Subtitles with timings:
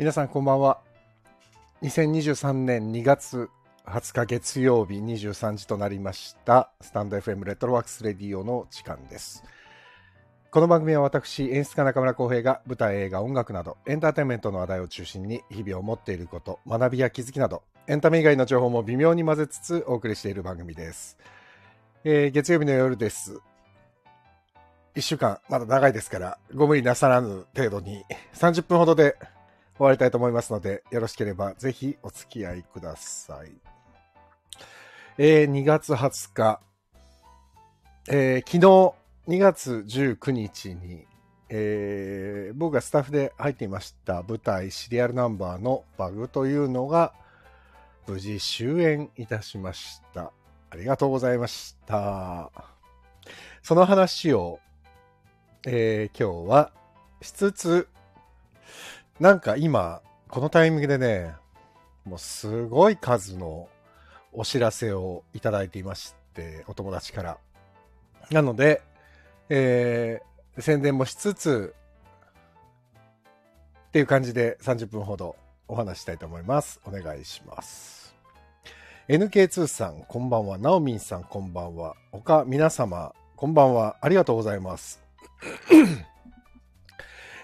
[0.00, 0.80] 皆さんこんばんは。
[1.82, 3.50] 2023年2月
[3.84, 9.44] 20日月曜日23時となりました、スタンド FM レトロワークスレディオの時間です。
[10.50, 21.18] この番組は私、演出家中村浩平が舞台、映画、音楽などエンターテインメントの話題を中心に日々を持っていること、学びや気づきなどエンタメ以外の情報も微妙に混ぜつつお送りしている番組です。
[22.04, 23.38] えー月曜日の夜です。
[24.94, 29.18] 1週間、まだ長いですから、ご無理なさらぬ程度に30分ほどで
[29.80, 33.52] 終わりたいと思いますので、よろしければぜひお付き合いください。
[35.16, 36.60] えー2月20日、
[38.10, 41.06] えー昨日2月19日に、
[41.48, 47.14] えー僕がスタッフで入っていました舞台シリアルナンバーのバグというのが
[48.06, 50.30] 無事終演いたしました。
[50.68, 52.52] ありがとうございました。
[53.62, 54.60] その話を、
[55.66, 56.70] えー今日は
[57.22, 57.88] しつつ、
[59.20, 61.34] なんか今、このタイミングでね、
[62.04, 63.68] もうすごい数の
[64.32, 67.38] お知らせをいただいていまして、お友達から。
[68.30, 68.82] なので、
[69.50, 71.74] えー宣伝もしつつ、
[73.88, 75.36] っていう感じで30分ほど
[75.68, 76.80] お話したいと思います。
[76.84, 78.14] お願いします。
[79.08, 80.58] NK2 さん、こんばんは。
[80.58, 81.94] ナオミンさん、こんばんは。
[82.12, 83.96] 他皆様、こんばんは。
[84.00, 85.02] ありがとうございます。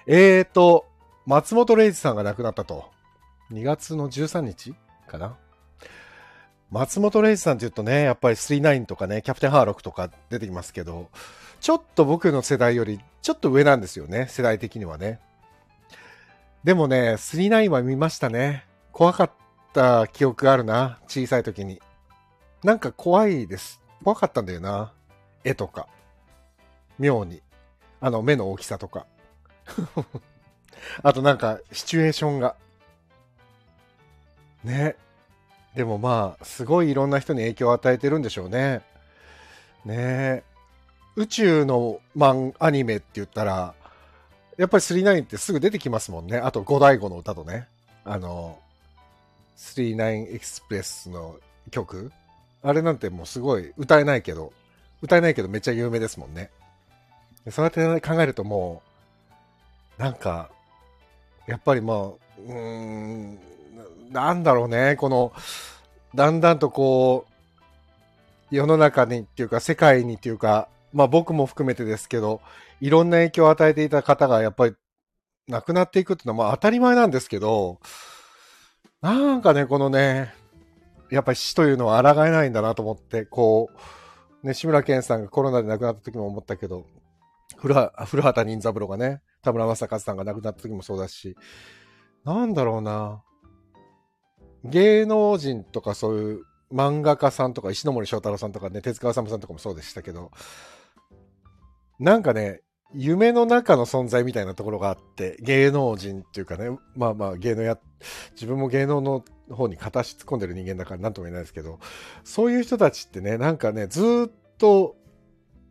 [0.06, 0.86] えーと、
[1.26, 2.88] 松本零士さんが亡くなったと。
[3.50, 4.74] 2月の13日
[5.08, 5.36] かな。
[6.70, 11.10] 松本零士さんって言うとね、やっぱり39とかね、キャプテンハーロックとか出てきますけど、
[11.60, 15.18] ちょっと僕の世代よりちょっと上なんですよね、世代的にはね。
[16.62, 18.64] でもね、39は見ましたね。
[18.92, 19.30] 怖かっ
[19.72, 21.82] た記憶があるな、小さい時に。
[22.62, 23.80] なんか怖いです。
[24.04, 24.92] 怖かったんだよな。
[25.42, 25.88] 絵とか。
[27.00, 27.42] 妙に。
[28.00, 29.06] あの、目の大きさとか。
[31.02, 32.56] あとなんか、シチュエーションが。
[34.64, 34.96] ね。
[35.74, 38.82] でもまあ、すごいいろんな人に影響を与えてるんでしょうね。
[39.84, 40.42] ね
[41.16, 43.74] 宇宙のマンアニメって言ったら、
[44.56, 46.38] やっぱり39ってすぐ出てきますもんね。
[46.38, 47.68] あと、五大悟の歌とね。
[48.04, 48.58] あの、
[49.56, 51.36] 39エクスプレスの
[51.70, 52.10] 曲。
[52.62, 54.52] あれなんてもうすごい歌えないけど、
[55.02, 56.50] 歌えないけどめっちゃ有名ですもんね。
[57.50, 58.82] そうやって考えるとも
[59.98, 60.50] う、なんか、
[61.46, 63.38] やっぱりまあ、うーん、
[64.10, 65.32] なんだろうね、この、
[66.14, 72.40] だんだんとこう、世の中にっていうか、世界にっていうか、まあ僕も含めてですけど、
[72.80, 74.74] いろんな影響を与えていた方がやっぱり
[75.48, 77.80] 亡くなっていくっていうのはまあ当たり前なんですけど、
[79.00, 80.34] なんかね、このね、
[81.10, 83.70] やっぱり死というのは抗えないんだなと思って、こ
[84.42, 86.86] う、ね、志村けんさんがコロナで亡くなった時も思ったけど、
[87.56, 91.36] 古畑任三郎がね、田村正和さんが亡くなった時もそうだし、
[92.24, 93.22] なんだろうな。
[94.64, 100.32] 芸能人とかそういう漫画家さんとか石森章太郎さんとかね、手塚治虫さんとかもそうでしたけど、
[102.00, 102.62] なんかね、
[102.94, 107.78] 夢の中の存在みたいなところがあって、芸能人っていうかね、まあまあ芸能や、
[108.32, 111.78] 自分も芸能の方に片足突っ込んでる人間だから何とも言えないですけど、
[112.24, 114.96] そういう人たちってね、なんかね、ずっと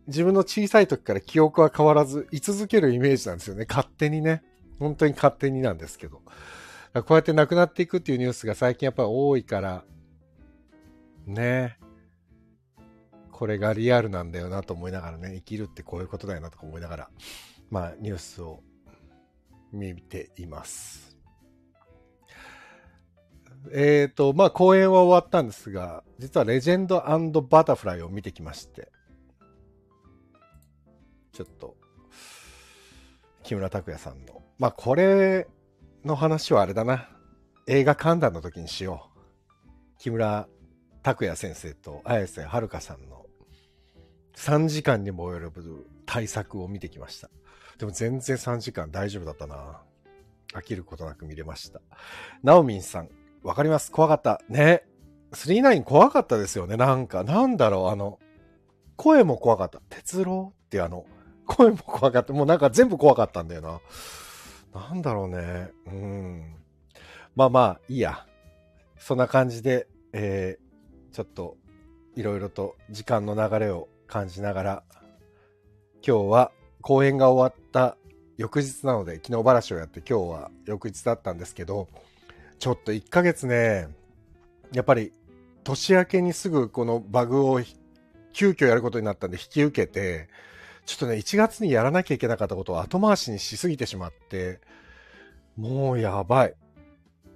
[0.08, 3.66] 自分の小さい時から記憶は変わらず居続けるイメージなんですよね。
[3.68, 4.44] 勝手にね。
[4.80, 6.22] 本当に勝手になんですけど。
[6.94, 9.84] こうやって亡くなっていくっていうニュースが最近やっぱり多いから、
[11.26, 11.78] ね
[13.32, 17.10] これがリアルなんだよなと思いながらね、生きるってこういうことだよなとか思いながら、
[17.70, 18.62] まあニュースを
[19.74, 21.18] 見ています。
[23.74, 26.88] えっ、と、まあ公演は終わったんですが、実はレジェン
[27.32, 28.90] ドバタフライを見てきまして、
[31.36, 31.76] ちょっと、
[33.44, 34.42] 木村拓哉さんの。
[34.58, 35.48] まあこれ
[36.06, 37.10] の話はあれだな。
[37.68, 39.20] 映画観覧の時にしよう。
[40.00, 40.48] 木村
[41.04, 43.26] 拓哉先生と綾瀬はるかさんの
[44.38, 47.30] 3時間にも及ぶ対策を見てきました。
[47.78, 49.82] でも全然3時間大丈夫だったな。
[50.54, 51.82] 飽きることなく見れました。
[52.44, 53.10] ナオミンさん、
[53.44, 53.92] わかります？
[53.92, 54.42] 怖かった。
[54.48, 54.86] ね。
[55.34, 56.78] 39怖かったですよね。
[56.78, 58.20] なんか、なんだろう、あの、
[58.96, 59.82] 声も怖かった。
[59.90, 61.06] 哲郎ってあの、
[61.46, 62.34] 声も怖かった。
[62.34, 63.82] もうなんか全部怖かったんだよな。
[64.80, 65.72] なんだろうね。
[65.88, 66.56] うん。
[67.36, 68.26] まあまあ、いいや。
[68.98, 71.58] そんな感じで、えー、ちょっと、
[72.16, 74.84] いろいろと時間の流れを感じながら、
[76.06, 76.52] 今日は
[76.82, 77.98] 公演が終わった
[78.38, 81.88] 翌日なので、昨日話をやって今日は翌日だったんですけど、
[82.60, 83.88] ちょっと1ヶ月ね、
[84.72, 85.12] やっぱり
[85.64, 87.60] 年明けにすぐこのバグを
[88.34, 90.30] 急遽やることになったんで引き受けて、
[90.86, 94.60] ちょっとね、1月にやらなきゃいけなかったことを後回しにしすぎてしまって、
[95.58, 96.56] もうやばい。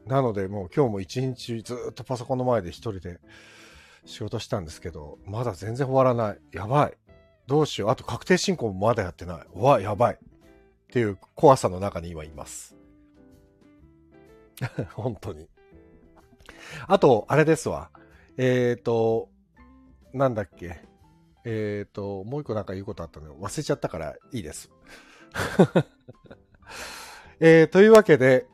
[0.05, 3.19] なのでもう今日も一日ずっとパソコンの前で一人で
[4.05, 6.39] 仕事したんですけど、まだ全然終わらない。
[6.51, 6.97] やばい。
[7.47, 7.89] どうしよう。
[7.89, 9.41] あと確定申告もまだやってない。
[9.55, 10.13] うわ、やばい。
[10.13, 10.17] っ
[10.91, 12.75] ていう怖さの中に今います。
[14.93, 15.47] 本当に。
[16.87, 17.89] あと、あれですわ。
[18.37, 19.29] えっ、ー、と、
[20.13, 20.81] なんだっけ。
[21.51, 24.69] えっ、ー、と、もう一個なんか言うことあったの忘れちゃったからいいです。
[27.39, 28.45] えー、というわけで、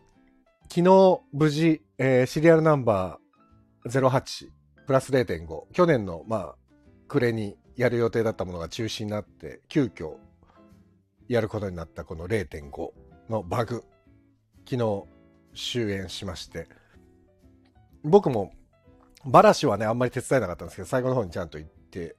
[0.69, 4.49] 昨日無事、えー、シリアルナンバー08
[4.87, 6.55] プラス0.5、去年の、まあ、
[7.09, 10.15] 暮れにやる予定だったものが中止になって、急遽
[11.27, 12.91] やることになったこの0.5
[13.29, 13.83] のバグ、
[14.69, 15.03] 昨日
[15.53, 16.69] 終演しまして、
[18.03, 18.53] 僕も
[19.25, 22.15] バラシはね、あんまり手伝えなかったんですけど、最後の方にちゃんと行って、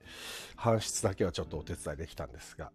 [0.56, 2.70] 搬出だけはちょっとお手伝いできたんですが、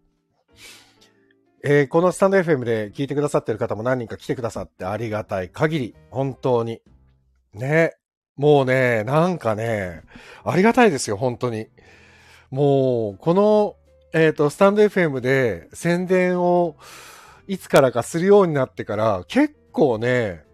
[1.64, 6.80] えー、このスタンド FM で聞いてくださってる方も何人か来てくださってありがたい限り、本当に。
[7.54, 7.96] ね。
[8.36, 10.02] もうね、なんかね、
[10.44, 11.68] ありがたいですよ、本当に。
[12.50, 13.76] もう、この、
[14.12, 16.76] えっ、ー、と、スタンド FM で宣伝を
[17.46, 20.44] いつからかするようになってから、結構ね、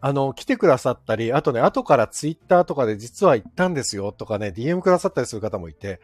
[0.00, 6.00] あの、来てくださったり、あとね、後からツイッターとかで実は行ったんですよとかね、DM くださったりする方もいて、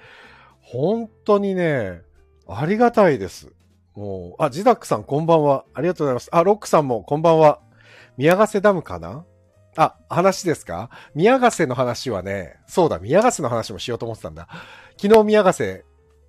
[0.60, 2.02] 本当にね、
[2.48, 3.52] ありがたいです。
[3.94, 5.64] もう、あ、ジダックさんこんばんは。
[5.72, 6.28] ありがとうございます。
[6.32, 7.60] あ、ロックさんもこんばんは。
[8.16, 9.24] 宮ヶ瀬ダムかな？
[9.76, 10.90] あ、話ですか？
[11.14, 14.48] 宮ヶ瀬の話はね、そうだ、宮ヶ瀬の話もしようと思ってたんだ。
[15.00, 15.84] 昨日宮ヶ瀬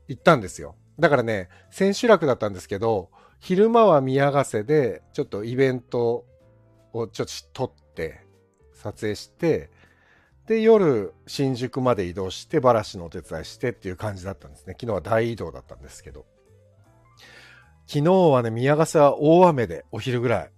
[0.08, 0.76] 行ったんですよ。
[1.00, 3.10] だからね、千秋楽だったんですけど、
[3.40, 6.26] 昼間は宮ヶ瀬で、ちょっとイベント
[6.98, 8.22] をちょっと撮って、
[8.74, 9.70] 撮影して、
[10.48, 14.76] で、夜、新宿まで移動して、バラシのお手伝いしてっていう感じだったんですね。
[14.80, 16.26] 昨日は大移動だったんですけど。
[17.88, 20.52] 昨日はね、宮ヶ瀬は大雨で、お昼ぐらい。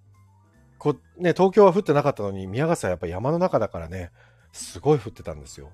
[0.78, 4.12] こね、東京は降ってなかったのに、宮ヶ瀬はやっぱ山の中だからね、
[4.52, 5.72] すごい降ってたんですよ。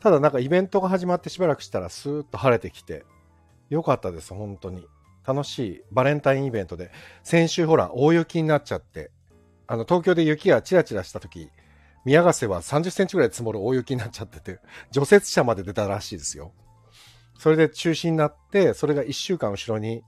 [0.00, 3.04] ただなんかイベントが始まってしばらくしたらスーッと晴れてきて、
[3.70, 4.86] よかったです、本当に。
[5.26, 6.90] 楽しいバレンタインイベントで、
[7.22, 9.10] 先週ほら、大雪になっちゃって、
[9.66, 11.50] あの、東京で雪がチラチラした時、
[12.04, 14.60] 宮ヶ瀬は30センチぐらい積もる大雪になっちゃってて、
[14.90, 16.52] 除雪車まで出たらしいですよ。
[17.38, 20.02] それで中止になって、それが1週間後ろに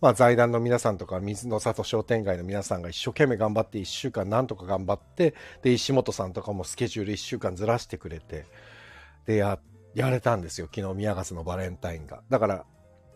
[0.00, 8.46] まあ、財団の皆さんとか、水の里商店街の皆さんが一生懸命頑張って1週間なんとか頑張って、で、石本さんとかもスケジュール1週間ずらしてくれて、
[9.26, 9.58] で、や、
[9.94, 10.68] やれたんですよ。
[10.74, 12.22] 昨日宮ヶ瀬のバレンタインが。
[12.30, 12.64] だから、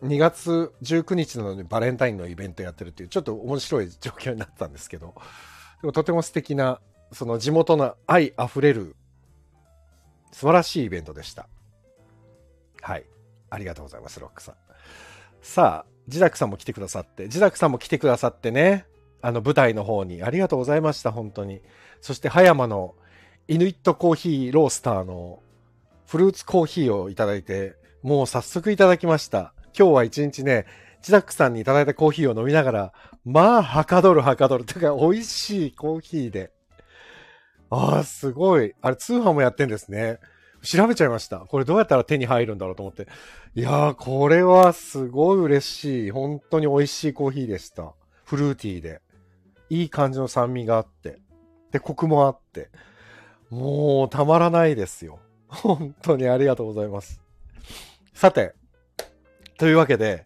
[0.03, 5.15] 2月19日なのにバレンタインのイベントやってるっていう、ちょっと面白い状況になったんですけど、
[5.85, 6.81] でもとても素敵な、
[7.13, 8.97] その地元の愛あふれる、
[10.33, 11.47] 素晴らしいイベントでした。
[12.81, 13.05] はい。
[13.51, 14.55] ありがとうございます、ロックさん。
[15.43, 18.87] さあ、ジダクさんも来てくださって、ジダクさんも来てくださってね、
[19.21, 21.61] あの舞台の方にありがとうございました、本当に。
[22.01, 22.95] そして葉山の
[23.47, 25.43] イヌイットコーヒーロースターの
[26.07, 29.53] フルーツコーヒーをいただいて、もう早速いただきました。
[29.79, 30.65] 今日は一日ね、
[31.05, 32.93] ジダックさんにいただいたコーヒーを飲みながら、
[33.27, 34.65] まあ、はかどるはかどる。
[34.65, 36.51] てか、美味しいコーヒーで。
[37.69, 38.73] ああ、すごい。
[38.81, 40.19] あれ、通販もやってんですね。
[40.63, 41.41] 調べちゃいました。
[41.41, 43.07] これどうやったら手に入るんだろうと思って。
[43.55, 46.11] いやー、これはすごい嬉しい。
[46.11, 47.93] 本当に美味しいコーヒーでした。
[48.25, 49.03] フルーティーで。
[49.69, 51.19] いい感じの酸味があって。
[51.71, 52.71] で、コクもあって。
[53.51, 55.19] もう、たまらないですよ。
[55.49, 57.21] 本当にありがとうございます。
[58.15, 58.55] さて、
[59.59, 60.25] というわけで、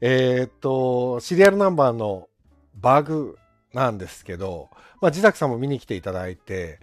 [0.00, 2.28] えー、っと、シリアルナンバーの
[2.74, 3.38] バグ
[3.72, 4.68] なんですけど、
[5.00, 6.80] まあ、自宅さんも見に来ていただいて、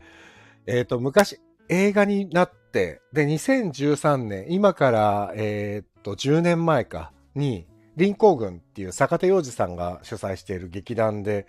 [0.66, 1.40] えー、っと、昔
[1.70, 11.46] 映画になっ、で、2013年、今から、えー、っと、10年前かに、林行軍っていう坂手洋二さんが主催している劇団で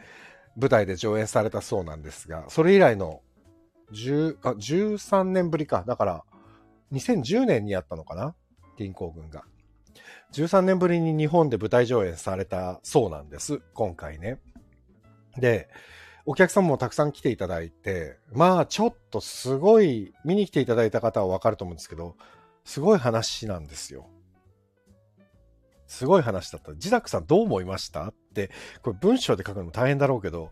[0.56, 3.22] 舞台で上演されたそうなんですが、それ以来の
[3.94, 5.84] 10あ13年ぶりか。
[5.86, 6.24] だから、
[6.92, 8.34] 2010年にやったのかな？
[8.76, 9.44] 林行軍が。
[10.34, 13.60] 13年ぶりに日本で舞台上演されたそうなんです。
[13.72, 14.40] 今回ね。
[15.36, 15.68] で、
[16.26, 22.16] お客さんもたくさん来ていただいて、まあちょっとすごい、見に来ていただいた方はわかると思うんですけど、
[22.64, 24.08] すごい話なんですよ。
[25.86, 26.72] すごい話だった。
[26.72, 28.50] 自宅さんどう思いましたって、
[28.82, 30.50] これ文章で書くのも大変だろうけど、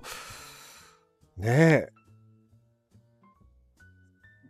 [1.36, 2.01] ねえ。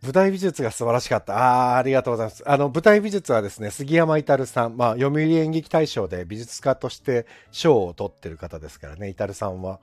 [0.03, 1.37] 舞台美術が素晴らしかった。
[1.37, 2.43] ああ、ありがとうございます。
[2.45, 9.79] あの、舞台美術はですね、杉山至さん、まあ、読売演劇大賞で美術家として賞を取ってる方ですからね、至さんは、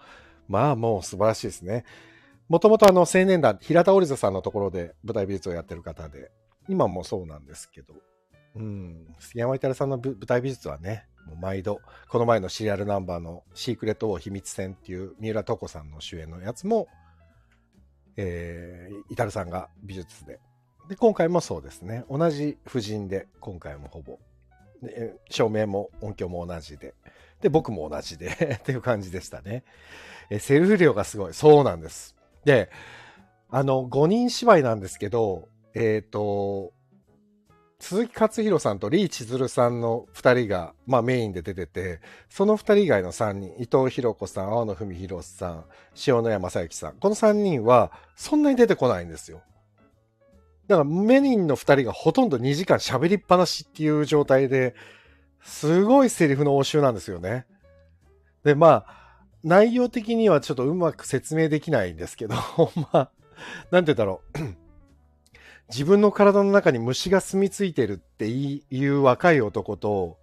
[0.47, 1.85] まあもう素晴らしいですね。
[2.51, 6.31] もともとあの青年団、平田織座さんのところで舞台美術をやってる方で、
[6.69, 7.95] 今もそうなんですけど、
[8.57, 16.89] うん、杉山至さんの舞台美術はね、もう毎度、この前のシリアルナンバーのシークレット王秘密戦っていう三浦透子さんの主演のやつも、
[18.17, 20.39] えー、イタルさんが美術で。
[20.89, 22.05] で、今回もそうですね。
[22.11, 24.19] 同じ夫人で、今回もほぼ。
[24.83, 26.95] で照明も音響も同じで。
[27.41, 28.29] で、僕も同じで
[28.61, 29.65] っていう感じでしたね。
[30.31, 31.35] えセルフ量がすごい。
[31.35, 32.17] そうなんです。
[32.45, 32.71] で、
[33.51, 36.73] あの、5人芝居なんですけど、えっ、ー、と、
[37.81, 45.65] 鈴木克弘さんとリーチズルさんの2人が、まあ、メインで出てて、その2人以外の3人、伊藤博子さん、青野文弘さん、
[46.07, 49.41] 塩野山正幸さん、この3人はそんなに出てこないんですよ。
[50.69, 54.75] だからメインの2人がほとんど2時間喋りっぱなしっていう状態で、
[55.43, 57.47] すごいセリフの応酬なんですよね。
[58.45, 59.01] で、まあ、
[59.43, 62.35] 内容的にはちょっとうまく説明できないんですけど、
[62.93, 63.11] まあ、
[63.71, 64.70] なんて言うんだろう。
[65.71, 70.19] 自分の体の中に虫が住み着いてるっていう若い男と、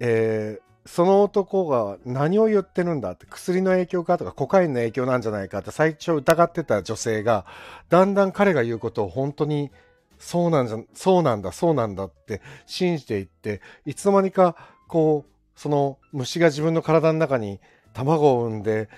[0.00, 7.44] えー、その男が何を言ってるんだって薬の影響かとかコカインの影響なんじゃないかって最初疑ってた女性が
[7.90, 9.70] だんだん彼が言うことを本当に
[10.18, 14.56] そうなんじゃそうなんだそうなんだって信じていっていつの間にか
[14.88, 17.60] こうその虫が自分の体の中に
[17.92, 18.88] 卵を産んで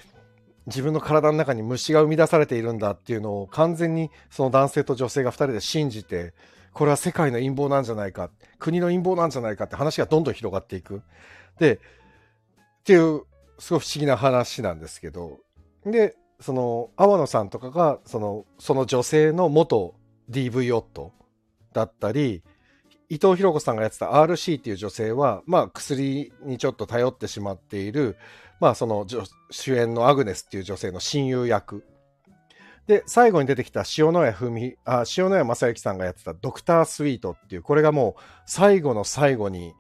[0.67, 6.35] 自分の体の中に虫が生み出されているんだっていうのを完全にその男性と女性が2人で信じて
[6.73, 11.03] これは世界の陰謀なんじゃないか国の陰謀なんじゃないかって話がどんどん広がっていく。
[11.59, 11.79] でっ
[12.85, 13.23] ていう
[13.59, 15.39] すごい不思議な話なんですけど
[15.85, 19.95] でその天野さんとかがそのその女性の元
[20.31, 21.13] DV 夫
[21.73, 22.43] だったり
[23.09, 28.17] 伊藤博子さんがやってた RC っていう女性は、まあ、薬にちょっと頼ってしまっている
[28.61, 29.07] まあその
[29.51, 31.85] 主演のアグネスっていう女性の親友役。
[32.87, 39.75] で、最後に出てきた塩谷文、あ、塩谷正幸さんがやってたドクタースイートっていう、これがもう最後の最後に、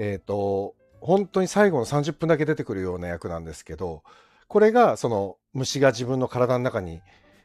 [0.00, 4.02] えっ、ー、と、本当に最後の30分だけ出てくるような役なんですけど、
[4.48, 7.00] これがその虫が自分の体の中に、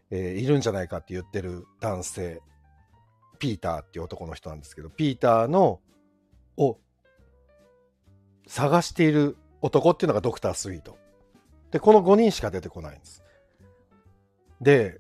[0.10, 2.42] えー、いるんじゃないかって言ってる男性、
[3.38, 5.82] ピーターっていう男の人なんですけど、ピーターの、
[6.58, 6.80] を
[8.48, 10.98] 探している男っていうのがドクタースイート。
[11.72, 13.24] で、この5人しか出てこないんです。
[14.62, 15.00] で、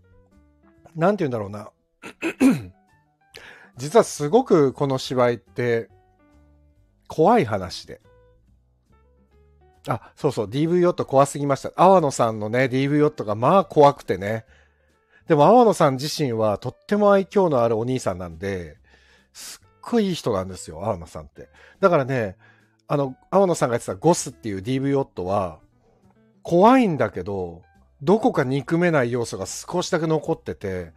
[0.95, 1.69] なんて言うんだろうな。
[3.77, 5.89] 実はすごくこの芝居って
[7.07, 8.01] 怖い話で。
[9.88, 11.72] あ、そうそう、DV ヨット怖すぎました。
[11.75, 14.45] 阿波野さんのね、DV ヨットがまあ怖くてね。
[15.27, 18.77] でも阿波野さん自身はとっても愛嬌のあるお兄さんなんで、
[19.34, 21.50] すっごいいい人なんですよ、阿波野さんって。
[21.81, 22.36] だからね、
[22.88, 25.60] あの、天野さんが言ってたゴスっていう DV 夫は、
[26.44, 27.63] 怖いんだけど、
[28.01, 30.94] どこか憎めない要素が少しだけ残ってて、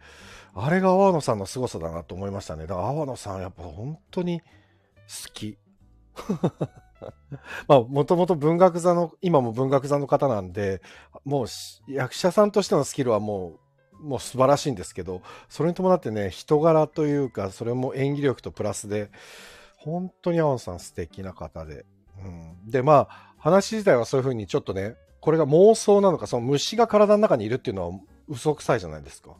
[0.53, 2.67] あれが阿野さんの凄さだなと思いましたね。
[2.67, 4.45] だから阿野さんやっぱ本当に好
[5.33, 5.57] き。
[7.67, 10.81] まあ、もともと文学座の、今も文学座の方なんで、
[11.25, 11.47] もう
[11.87, 13.59] 役者さんとしてのスキルはも
[14.01, 19.09] う、もう素晴らしいんですけど、それに伴ってね、人柄というか、それも演技力とプラスで、
[19.79, 21.85] 本当にアンさん素敵な方で。
[22.23, 29.31] うん、で、まあ、話自体はそういうふうにちょっとね、これが妄想なのか、その虫が体の中にいるっていうのは嘘くさいじゃないですか。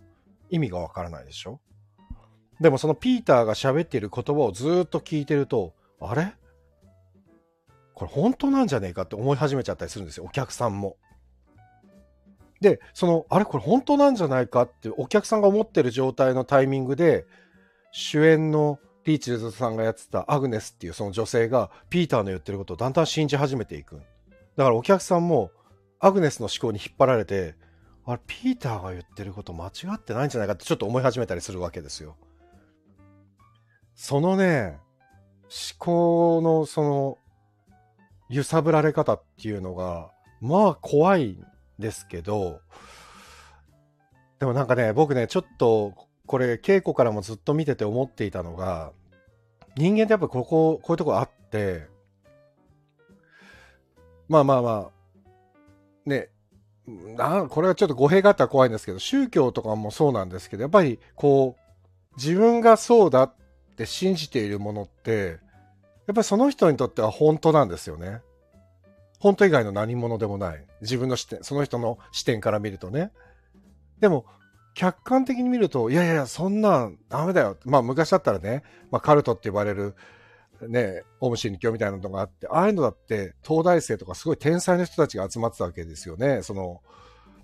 [0.49, 1.59] 意味がわからないでしょ？
[2.59, 6.33] でもそのピーターが喋っている言葉をずっと聞いてると、あれ？
[7.93, 10.97] これ本当なんじゃねえかって思い始めちゃったりするんですよ、お客さんも。
[12.61, 13.45] で、その、あれ？
[13.45, 17.25] これ本当なんじゃないかってお客さんが思ってる状態のタイミングで、
[17.91, 23.95] 主演のリーチルズさんがやってたアグネスっていうその女性がピーターの言ってることをだんだん信じ始めていく。
[24.55, 25.51] だからお客さんも
[25.99, 27.55] アグネスの思考に引っ張られて、
[28.05, 32.17] あれ、ピーターが言ってること間違ってないんじゃないかってちょっと思い始めたりするわけですよ。
[33.95, 34.77] そのね、
[35.43, 37.17] 思考のその
[38.29, 41.45] 揺さぶられ方っていうのが、まあ怖いん
[41.79, 42.61] ですけど、
[44.37, 45.93] でもなんかね、僕ね、ちょっと
[46.27, 48.93] これ稽古からもずっと見てて思っていたのが、
[49.75, 51.87] 人間ってやっぱここ、こういうとこあって、
[54.27, 54.91] まあまあま
[56.05, 56.29] あ、ね、
[56.87, 63.33] なこれはちょっと語弊があったら怖いんですけど、宗教とかもそうなんですけど、やっぱりこう、自分がそうだっ
[63.77, 65.39] て信じているものって、
[66.07, 68.21] やっぱりその人にとっては本当なんですよね。
[69.19, 70.65] 本当以外の何者でもない。
[70.81, 73.11] 自分の視点、その人の視点から見るとね。
[73.99, 74.25] でも、
[74.79, 77.57] 客観的に見ると、いやいや、そんなんダメだよ。
[77.65, 79.93] まあ昔だったらね、まあカルトって呼ばれる、
[80.69, 86.43] ね、オムシン教みたいなのがあって、ああいうのだって、東大生とかすごい天才の人たちが集まってたわけですよね。
[86.43, 86.79] その、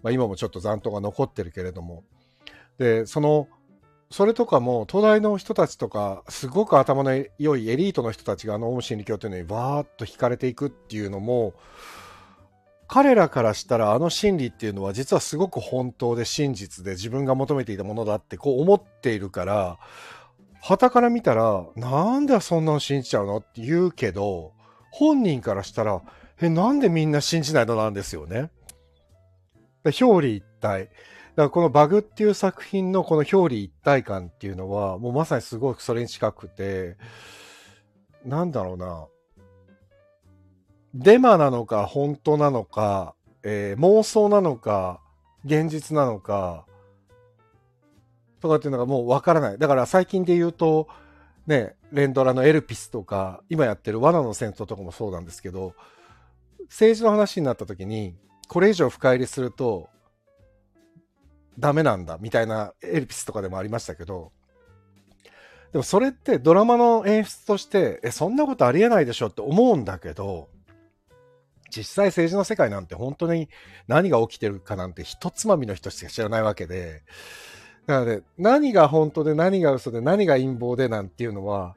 [0.01, 2.05] まあ今もちょっと残党が残ってるけれども。
[2.77, 3.49] で、その、
[4.09, 11.53] それとかも、東大の人たちとか、すごく頭の良いエリートの人たちがあのオウム真理教というのにわーっと惹かれていくっていうのも、
[12.87, 19.79] 彼らからしたらあの真理っていうのは実はすごく本当で真実で自分が求めていたものだってこう思っているから、
[20.61, 23.37] 旗から見たら、なんでそんなの信じちゃうの？
[23.37, 24.53] って言うけど、
[24.91, 26.01] 本人からしたら、
[26.41, 28.49] え、なんでみんな信じないのなんですよね？
[29.83, 30.85] 表裏一体。
[30.85, 30.93] だか
[31.35, 36.97] らこのバグっていう作品のこの表裏一体感っていうのは、もうまさにすごくそれに近くて、
[38.25, 39.05] なんだろうな。
[40.97, 45.01] デマなのか、本当なのか、えー、妄想なのか、
[45.43, 46.65] 現実なのか、
[48.39, 49.57] とかっていうのがもうわからない。
[49.57, 50.87] だから最近で言うと、
[51.47, 55.73] ね、レンドラのエルピスとか、今やってる罠の戦争とかもそうなんですけど、
[56.69, 58.15] 政治の話になった時に、
[58.47, 59.89] これ以上深入りすると、
[61.59, 64.31] ダメなんだ、みたいなエルピスとかでもありましたけど、
[65.73, 70.47] でもそれってドラマの演出として、え、そんなことありえないでしょって思うんだけど、
[71.75, 73.49] 実際政治の世界なんて本当に
[73.87, 77.03] 何が起きてるかなんて一つまみの人しか知らないわけで、
[77.85, 81.75] だからね、何が本当で何が嘘で何が陰謀でなんていうのは、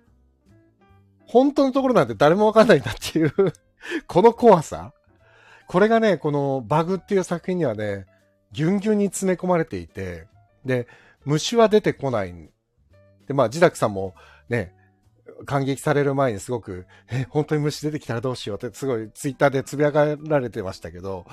[1.27, 3.33] 本当のところなんて誰もわかんないんだっていう
[4.07, 4.93] この怖さ。
[5.67, 8.07] これがね、このバグっていう作品にはね、
[8.53, 10.27] ギュンギュンに詰め込まれていて、
[10.65, 10.87] で、
[11.27, 12.33] 虫は出てこない。
[13.27, 14.15] で、まあ、ジダクさんも
[14.49, 14.73] ね、
[15.47, 21.27] 感激される前にすごく、え、本当に虫出てきたらどうしようってすごいツイッターでつぶやかられてましたけど、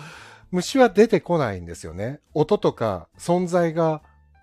[0.51, 2.19] 虫は出てこないんですよね。
[2.33, 4.01] 音とか存在が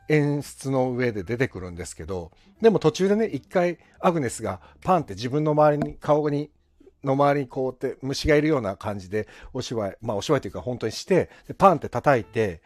[0.09, 6.51] 演出の上で出てくるんですけど、でも途中でね、一回アグネスがパンって自分の周りに、顔に、
[7.05, 12.63] の周りにこうって虫がいるような感じでお芝居、まあお芝居というか本当にして、でパンって叩いて、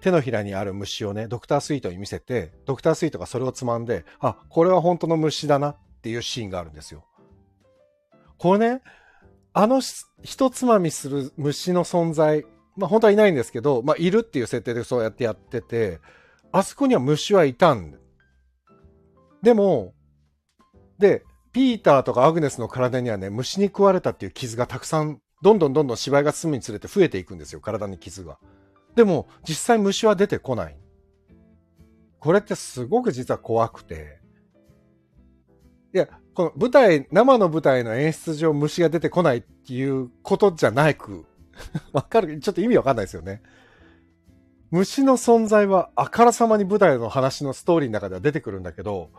[0.00, 7.06] 手のひらにある虫をね、ドクタースイートに見せて、ドクタースイートがそれをつまんで、あ、これは本当の虫だなっていうシーンがあるんですよ。
[8.36, 8.82] これね、
[9.54, 9.80] あの
[10.22, 12.44] 一つまみする虫の存在、
[12.76, 15.98] まあ本当はいないんですけど、まあいるっていう設定でそうやってやってて、
[16.52, 17.98] あそこには虫はいたん
[19.42, 19.94] でも、
[20.98, 28.38] で、ピーターとかアグネスの体にはね、虫に食われたっていう傷がたくさん、どんどんどんどん芝居が進むにつれて増えていくんですよ、体に傷が。
[28.94, 30.76] でも、実際虫は出てこない。
[32.18, 34.20] これってすごく実は怖くて、
[35.94, 41.24] いや、この舞台、生の舞台の演出上虫が出てこないっていうことじゃなく、
[41.94, 43.42] わかるちょっと意味わかんないですよね。
[44.72, 49.10] 虫の存在はあからさまに舞台の話のストーリーの中では出てくるんだけど、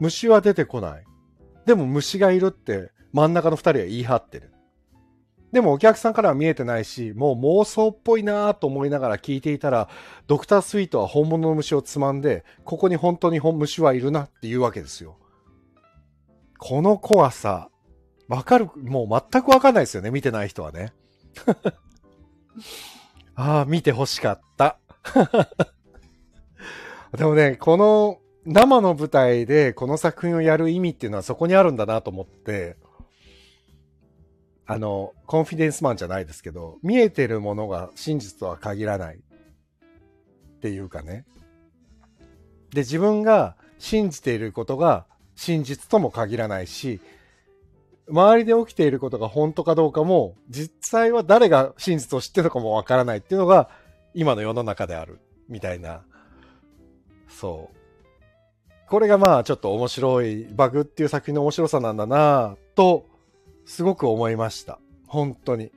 [0.00, 1.04] 虫は出てこない。
[1.66, 4.50] でも虫がいるって真ん中の二人は言い張ってる。
[5.52, 9.88] でもお客さんからは見えてないし、もう妄想っぽいなぁと思いながら聞いていたら、
[10.26, 15.18] ドクタースイートは本物の虫をつまんで、ここに本当に虫はいるなっていうわけですよ。
[16.64, 17.70] この怖さ、
[18.28, 20.92] わかる、もう全くわかんないですよね、見てない人はね。
[23.34, 24.78] ああ、見て欲しかった。
[27.18, 32.76] でもね、この生の舞台でこの作品をやる意味っていうのはそこにあるんだなと思って、
[34.64, 39.20] あの、コンフィデンスマンじゃないですけど、見えてるものが真実とは限らないっ
[40.60, 41.26] ていうかね。
[42.70, 47.00] で、自分が信じていることが真実とも限らないし、
[48.08, 53.70] 周りで起きていることが本当かどうかも、実際は誰が真実を知ってるのかもわからないっていうのが、
[54.14, 56.02] 今の世の中である、みたいな。
[57.28, 57.76] そう。
[58.88, 63.06] これがまあちょっと面白い、バグっていう作品の面白さなんだなと、
[63.64, 64.78] すごく思いました。
[65.06, 65.72] 本当に。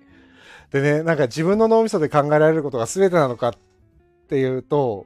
[0.72, 3.54] でね、なんか自分の脳みそで考えられることが全てなのかっ
[4.28, 5.06] ていうと、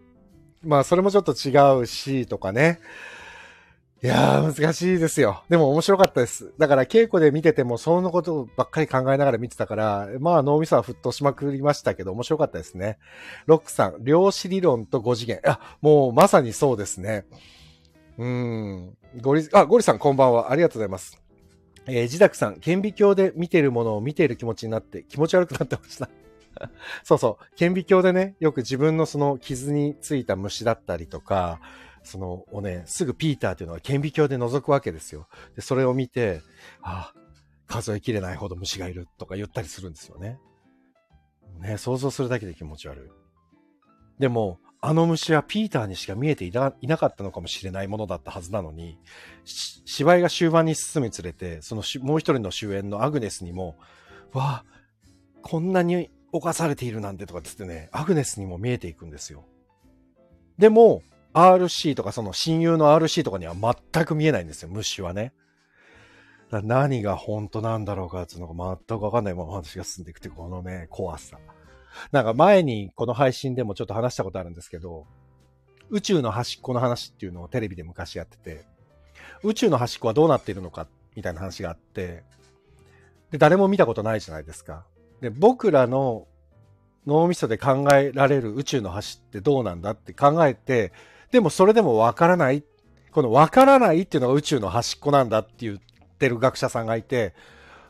[0.63, 2.79] まあそれもちょっと違うし、とかね。
[4.01, 5.43] いやー、難しいですよ。
[5.49, 6.53] でも面白かったです。
[6.57, 12.97] だから稽古で見てても、そのことばっかり考えながら見てたから、まあ脳みそは沸騰しまくりましたけど、面白かったですね。
[13.45, 15.41] ロックさん、量子理論と5次元。
[15.45, 17.25] あ、もうまさにそうですね。
[18.17, 18.97] うーん。
[19.21, 20.49] ゴリ、あ、ゴリさんこんばんは。
[20.49, 21.21] ありがとうございます。
[21.85, 26.09] えー、ジダクさん、顕微鏡で見てるものを見ている気持ちになって気持ち悪くなってました。
[27.03, 27.55] そうそう。
[27.57, 31.59] 顕微鏡でね、よく自分のその傷についた虫だったりとか、
[32.03, 35.27] その、をね、すぐピーターっていうのは顕微鏡で覗くわけですよ。
[35.55, 36.41] で、それを見て、
[36.81, 37.19] ああ、
[37.67, 40.39] 数えきれないほど虫がいるとか言ったりするんですよね。
[41.59, 43.09] ね、想像するだけで気持ち悪い。
[44.19, 48.97] でも、あの虫はピーターにしか見えていなかったのかもしれないものだったはずなのに、
[49.43, 53.77] 芝居が終盤に進むにつれて、そのもう一人の主演のアグネスにも、
[54.31, 54.65] わあ、
[55.41, 59.45] こんなに侵されているなんてとかつってね、アグネスにも見えていくんですよ。
[60.57, 61.01] でも、
[61.39, 65.33] RC とかその親友の RC とかには全く見えないんですよ、虫はね。
[66.51, 71.37] 何が本当なんだろうかっていうのが全くわかんないまま話が進んでいくってこのね、怖さ。
[72.11, 75.05] なんか前にこの配信でもちょっと話したことあるんですけど、
[75.89, 78.65] 宇宙の端っこの話っていうのをテレビで昔やってて、
[79.43, 82.23] 宇宙の端っこはどうなっているのかみたいな話があって、
[83.31, 84.85] で、誰も見たことないじゃないですか。
[85.21, 86.27] で、僕らの
[87.05, 90.93] 脳みそで考えられる宇宙の端ってどうなんだって考えて、
[91.31, 92.63] でもそれでもわからない。
[93.11, 95.77] このわからないっていうのが宇宙の端っこなんだって言っ
[96.19, 97.33] てる学者さんがいて、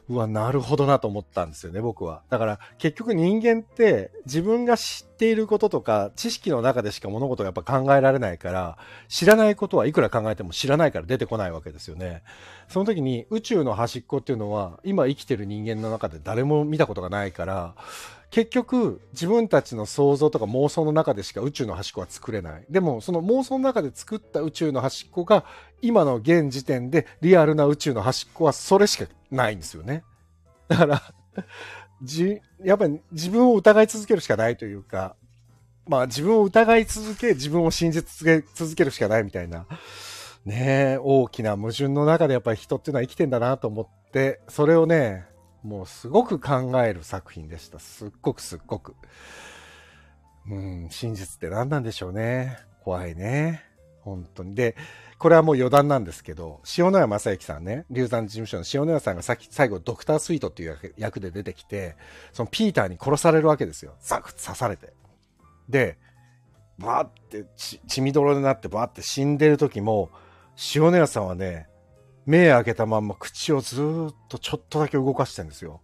[0.09, 2.23] うわ、なるほどなと思ったんですよね、僕は。
[2.29, 12.23] だから結局人間って自分が知っていることとか知識の中でしか物事がやっぱ考えられないから、知らないことはいくら考えても知らないから出てこないわけですよね。
[12.67, 17.75] その時に宇宙の端っこっていうのは今生きてる人間の中で誰も見たことがないから、
[18.31, 22.65] 結局自分たちの想像とか妄想の中でしか宇宙の端っこは作れない。
[22.67, 25.45] でもその妄想の中で作った宇宙の端っこが
[25.81, 30.03] 今の現時点でリアルな宇宙の端っこはそれしかないんですよね。
[30.67, 31.01] だから
[32.01, 35.15] じ、やっぱり自分を疑い続けるしかないというか、
[35.87, 39.65] まあ自分を疑い続け、自分を信じ続け続けるしかないみたいな、
[40.45, 45.25] ね大きな矛盾の中でやっぱり人っていうのは生きてんだなと思って、それをね、
[45.63, 47.79] もうすごく考える作品でした。
[47.79, 48.95] すっごくすっごく。
[50.49, 52.57] うん、真実って何なんでしょうね。
[52.83, 53.68] 怖いね。
[54.01, 54.55] 本当に。
[54.55, 54.75] で、
[55.17, 61.95] これはもう余談なんですけど、塩野谷正幸さんね、流産事務所の塩野谷さんがさっき最後ドクタースイートっていう役で出てきて、
[62.31, 63.95] そのピーターに殺されるわけですよ。
[64.01, 64.93] ザクッ刺されて。
[65.67, 65.97] で、
[66.77, 67.45] バーって
[67.87, 70.09] 血みどろになってバーって死んでる時も、
[70.73, 71.67] 塩野谷さんはね、
[72.25, 75.81] 目開けたまんま口をずっとちょっとだけ動かしてるんですよ。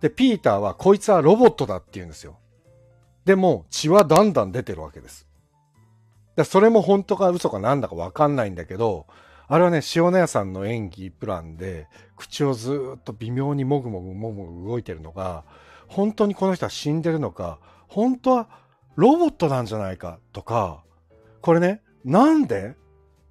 [0.00, 2.38] で、ピーターはこいつはロボットだって言うんですよ。
[3.24, 5.26] でも血はだんだん出てるわけです。
[6.36, 9.06] でそれも本当か嘘かなんだかわかんないんだけど、
[9.46, 15.44] あれはね、塩谷さんの演技プランで、口をずっと微妙にもぐもぐもぐもぐ動いてるのが、
[15.86, 18.48] 本当にこの人は死んでるのか、本当は
[18.96, 20.82] ロボットなんじゃないかとか、
[21.42, 22.74] これね、なんで？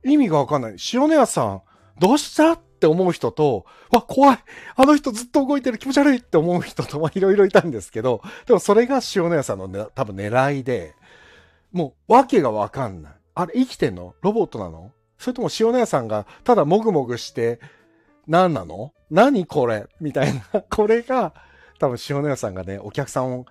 [0.06, 0.76] 意味がわかんない。
[0.94, 1.62] 塩谷さん、
[2.00, 4.40] どうしたって思う人と、わ、怖い
[4.76, 10.96] あの人ずっと動いてる気持ち悪いって思う人と、まいろいろいたんですけど、でもそれが塩谷さんの、ね、多分狙いで、
[11.74, 13.14] もう、わけがわかんない。
[13.36, 14.16] あれ、生きてんの？
[14.22, 14.92] ロボットなの？
[15.18, 17.60] それとも塩谷さんが、ただもぐもぐして、
[18.28, 18.94] 何なの？
[19.10, 19.88] 何これ？
[20.00, 20.62] みたいな。
[20.70, 21.34] これが、
[21.80, 23.46] 多分塩谷さんがね、お客さんを、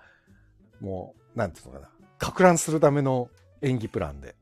[0.79, 1.89] もう、なんていうのかな。
[2.17, 3.29] か乱するための
[3.61, 4.35] 演技プランで。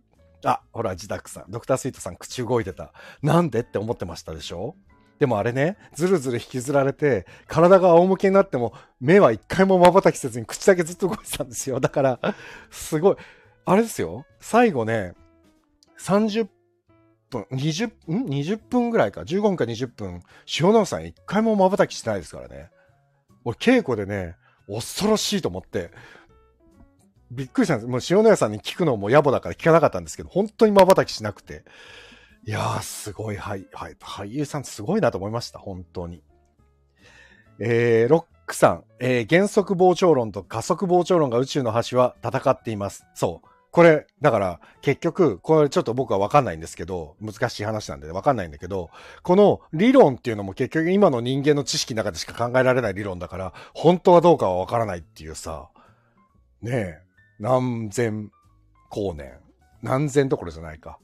[0.45, 1.45] あ、ほら、自宅さん。
[1.49, 2.93] ドクタースイートさん口動いてた。
[3.23, 4.75] なんでって思ってましたでしょ？
[5.19, 11.79] でもあれね、ずるずる引きずられて、体が仰向けになっても、目は一回も瞬きせずに口だけずっと動いてたんですよ。
[11.79, 12.19] だから、
[12.71, 13.15] すごい。
[13.65, 14.25] あれですよ。
[14.39, 15.13] 最後ね、
[15.99, 16.47] 30
[17.29, 19.21] 分、20、ん ?20 分ぐらいか。
[19.21, 20.21] 15分か20分。
[20.59, 22.69] 塩直さん一回も瞬きしてないですからね。
[23.43, 24.35] 俺稽古でね、
[24.67, 25.91] 恐ろしいと思って、
[27.31, 27.87] びっくりしたんです。
[27.87, 31.63] もう塩谷さんに聞くのも野暮だから聞かなかったんですけど、本当に瞬きしなくて。
[32.45, 36.23] いやー、すごい、はい、はい、俳優さんすごいなと思いました、本当に。
[37.59, 43.05] えー、ロックさん、えー、原則膨張論と加速膨張論が宇宙の端は戦っています。
[43.13, 43.50] そう。
[43.71, 48.89] これ、だから、結局、これちょっと僕はわかんないんですけど、難しい話なんでわかんないんだけど、
[49.23, 55.69] この理論っていうのも結局今の人間の知識の中でしか考えられない理論だから、本当はどうかはわからないっていうさ、
[56.61, 57.01] ねえ、
[57.39, 58.29] 何千
[58.91, 59.39] 光年。
[59.81, 60.99] 何千どころじゃないか。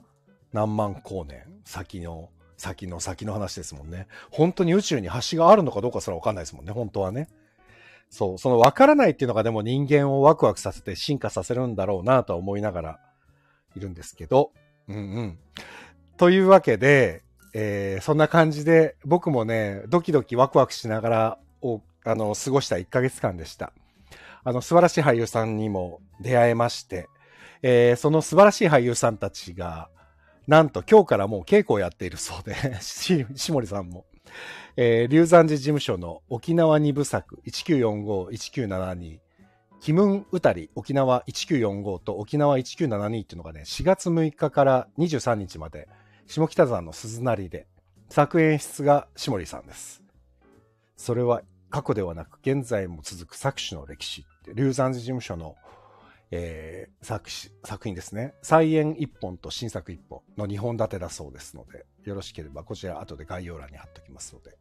[0.52, 1.44] 何万光年。
[1.64, 4.08] 先の、先の先の話ですもんね。
[4.30, 7.30] 本当に宇宙に橋があるのかどうかすらわかんないですもんね、本当はね。
[8.10, 13.00] そう、そのわからないっていうのがでも人間をワクワクさせて進化させるんだろうなとは思いながら
[13.76, 14.52] いるんですけど。
[14.88, 15.40] うんうん。
[16.18, 23.74] というわけで、えー、そんな感じで僕もね、ドキドキワクワクしながらを、あの、過ごした1ヶ月間でした。
[24.44, 27.10] あの、素晴らしい俳優さんにも出会えまして、
[27.62, 29.90] えー、その素晴らしい俳優さんたちが、
[30.48, 34.06] なんと今日からもう稽古をやっているそうで、 し、しもりさんも。
[34.76, 39.20] えー、龍山寺事務所の沖縄二部作1945-1972、
[39.80, 45.88] キムンウタリ沖縄1945と沖縄1972っていうのがね、4月6日から23日まで、
[46.28, 47.68] 下北沢の鈴なりで、
[48.10, 50.04] 作演出がしもりさんです。
[50.96, 55.56] それは過去ではなく現在も続く作詞の歴史って龍山寺事務所の、
[56.32, 58.34] えー、作詞、作品ですね。
[58.42, 64.58] 再演一本と新作一本の2本立てだそうですので、よろしければこちら後で概要欄に貼っておきますので、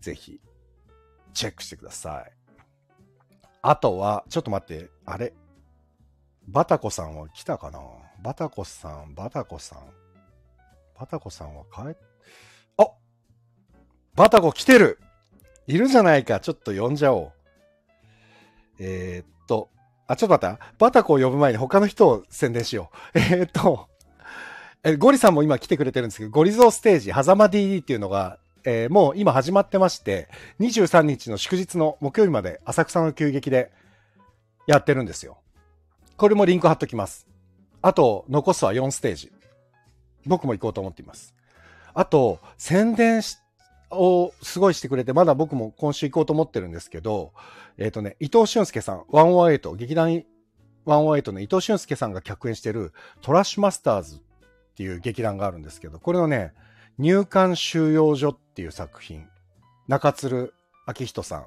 [0.00, 0.40] ぜひ、
[1.34, 2.32] チェックしてください。
[3.62, 5.34] あとは、ちょっと待って、あれ？
[6.48, 7.80] バタコさんは来たかな？
[8.22, 9.78] バタコさん、バタコさん。
[10.98, 11.96] バタコさんは帰っ、
[12.78, 12.86] あ
[14.14, 15.00] バタコ来てる
[15.66, 16.40] いるじゃないか。
[16.40, 17.32] ちょっと呼んじゃおう。
[18.78, 19.70] えー、っと、
[20.12, 20.74] あ、ちょっと待った。
[20.78, 23.16] バタコを呼ぶ前に他の人を宣伝しよう。
[23.18, 23.88] えー、っと、
[24.82, 30.28] え、ゴリさんも今来てくれてるんですけど、ゴリゾーステージ、狭間 DD っていうのが、えー、もう今始まってまして、
[30.60, 33.72] 23日の祝日の木曜日まで浅草の急激で
[34.66, 35.38] やってるんですよ。
[36.18, 37.26] これもリンク貼っときます。
[37.80, 39.32] あと、残すは4ステージ。
[40.26, 41.34] 僕も行こうと思っています。
[41.94, 43.38] あと、宣伝し
[43.92, 47.32] をすごいしてくれて、まだ僕も今週行こうと思ってるんですけど、
[47.78, 50.24] えっ、ー、とね、伊藤俊介さん、108、劇団
[50.86, 54.18] 108の伊藤俊介さんが客演してるトラッシュマスターズっ
[54.76, 56.52] ていう劇団があるんですけど、これのね、
[56.98, 59.26] 入管収容所っていう作品、
[59.88, 60.54] 中鶴
[60.86, 61.46] 明人さん。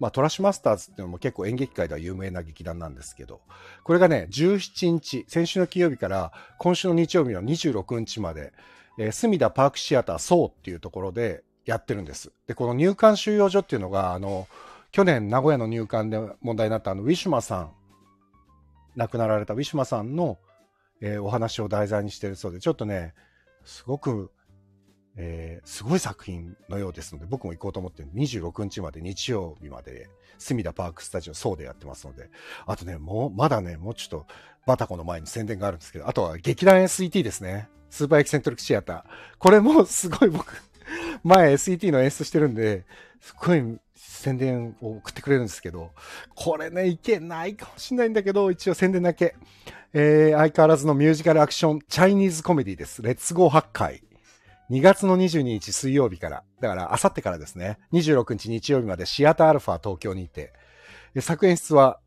[0.00, 3.40] まあ、トラッシュマスターズっていうのも結構演劇界では有名な劇団なんですけど、
[3.84, 8.52] これがね、17日、先週の金曜日から今週の日曜日の26日まで、
[8.98, 12.32] えー、隅田パークシアターソーっていうところでやってるんです。
[12.46, 14.48] で、この入管収容所っていうのが、あの、
[14.90, 17.72] 去年名古屋の入管で問題になったあの、ウィシュマさん、
[18.96, 20.38] 亡くなられたウィシュマさんの、
[21.00, 23.14] えー、お話を題材にしてるそうで、ちょっとね、
[23.64, 24.30] すごく、
[25.16, 32.28] えー、すごい作品のようですので、僕も行こうと思って26日まで日曜日まで、隅田パークスタジオそうでやってますので、
[32.66, 34.26] あとね、もう、まだね、もうちょっと、
[34.66, 37.68] バタコの前に宣伝があるんですけど、あとは劇団 SET ですね。
[37.90, 39.04] スーパーエキセントリックシアター。
[39.38, 40.54] これもすごい僕
[41.22, 42.84] 前 SET の演出してるんで、
[43.20, 45.90] すっごい宣伝を送ってくれるんですけど、
[46.34, 49.34] これね、いけないかもしれないんだけど、一応宣伝だけ。
[49.94, 53.02] えー、相変わらずのミュージカルアクション、チャイニーズコメディです。
[53.02, 54.02] レッツゴー8回。
[54.70, 60.52] 2月の22日水曜日から、だからあさってからですね、26日日曜日までシアターアルファ東京にいて、
[61.20, 62.00] 作演出は、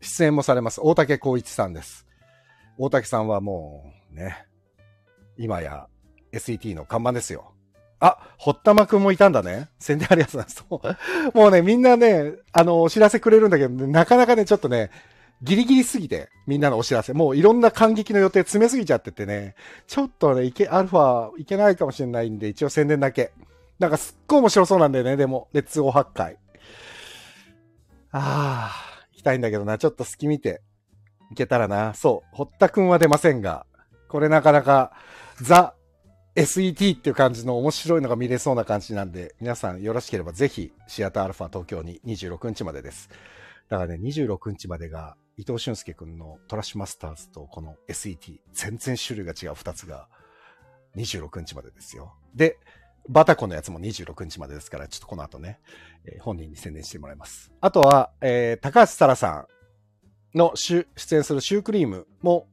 [0.00, 2.06] 出演もされます、大竹光一さんです。
[2.78, 4.46] 大竹さんはもうね、
[5.36, 5.88] 今や
[6.32, 7.55] SET の看板ですよ。
[8.00, 9.68] あ、堀田真くんもいたんだね。
[9.78, 11.36] 宣伝ありがとうございます。
[11.36, 14.90] もうね、みんなね、あの、お知らせくれるんだけど、なかなかね、ちょっとね、
[15.42, 17.12] ギリギリすぎて、みんなのお知らせ。
[17.12, 19.54] もういろんな感激の予定詰めすぎちゃっててね、
[19.86, 23.32] ちょっとね、いけ、アルファいけないかもしれないんで、一応宣伝だけ。
[23.78, 26.38] なんかすっごい面白そうなんだよね、でも、レッツゴー8回。
[28.12, 30.62] ああ、行きたいんだけどな、ちょっと隙見て、
[31.30, 31.92] いけたらな。
[31.94, 33.66] そう、堀田くんは出ませんが、
[34.08, 34.92] これなかなか、
[35.42, 35.74] ザ・
[36.36, 43.08] SET っていう感じの面白いのが見れそうな感じなんで、皆さんよろしければぜひ、シアターアルファ東京に26日までです。
[43.70, 50.08] だからね、26日までが、伊藤俊介くんのトラッシュマスターズとこの SET、全然種類が違う2つが
[50.96, 52.12] 26日までですよ。
[52.34, 52.58] で、
[53.08, 55.58] バタコのやつも26日までですから、ちょっとこの後ね、
[56.04, 57.50] えー、本人に宣伝してもらいます。
[57.62, 59.46] あとは、えー、高橋沙羅さ
[60.34, 62.46] んの出演するシュークリームも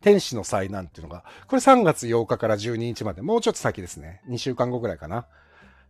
[0.00, 4.22] 天使の災難っていうのが、これ3月8日から12日まで、もうちょっと先ですね。
[4.28, 5.26] 2週間後ぐらいかな。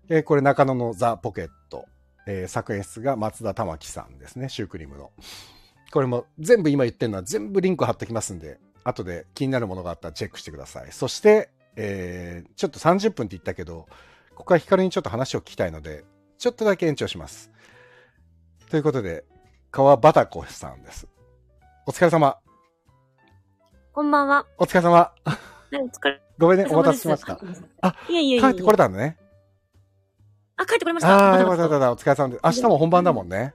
[0.08, 1.86] えー、これ中野のザ・ポケット。
[2.28, 4.50] えー、作演出が松田玉樹さんですね。
[4.50, 5.10] シュークリームの。
[5.90, 10.92] これも全部今言ってるのは全部リンク貼ってきますんで、後で気になるものがあったらチェックしてください。
[10.92, 13.86] そして、えー、ちょっと30分って言ったけど、
[14.34, 16.04] ここはヒカルにちょっと話を聞きたいので、
[16.36, 17.50] ちょっとだけ延長します。
[18.70, 19.24] ということで、
[19.70, 21.08] 川バタコさんです。
[21.86, 22.38] お疲れ様。
[23.98, 24.46] こんばんは。
[24.58, 24.92] お疲れ様。
[24.92, 25.12] は
[25.72, 26.22] い、お疲れ。
[26.38, 27.40] ごめんね、お待たせしました。
[27.82, 29.18] あ、いやいや帰ってこれたんだね。
[30.56, 31.32] あ、帰ってこれました。
[31.32, 31.90] ああ、よかったよかった。
[31.90, 32.40] お疲れ様です。
[32.44, 33.54] 明日も本番だもんね。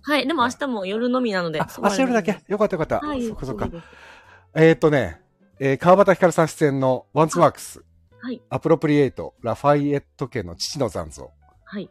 [0.00, 1.60] はい、でも明日も夜のみなので。
[1.60, 2.42] あ、明日夜だけ？
[2.48, 3.06] よかったよかった。
[3.06, 3.68] はい、そっかそっか。
[4.54, 5.20] えっとね、
[5.60, 7.84] えー、川畑光瑠さん出演のワンツワークス。
[8.18, 8.40] はい。
[8.48, 11.30] アプロプリエイト、ラファイエット家の父の残像。
[11.64, 11.90] はい。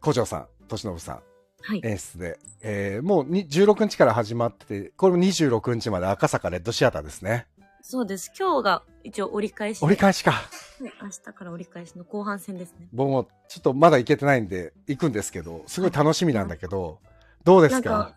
[0.00, 1.22] 古城さん、敏信さん。
[1.62, 7.46] はい、演出で、えー、もう16日から始まってて、これも26日まで赤坂レッドシアターですね。
[7.82, 8.32] そうです。
[8.38, 9.82] 今日が一応折り返し。
[9.82, 10.32] 折り返しか。
[10.32, 10.40] は
[10.80, 12.88] い、明日から折り返しの後半戦ですね。
[12.92, 17.00] 僕もちょっとまだ行けてないんで行くんですけど、すごい楽しみなんだけど、
[17.44, 17.90] どうですか？
[17.90, 18.16] か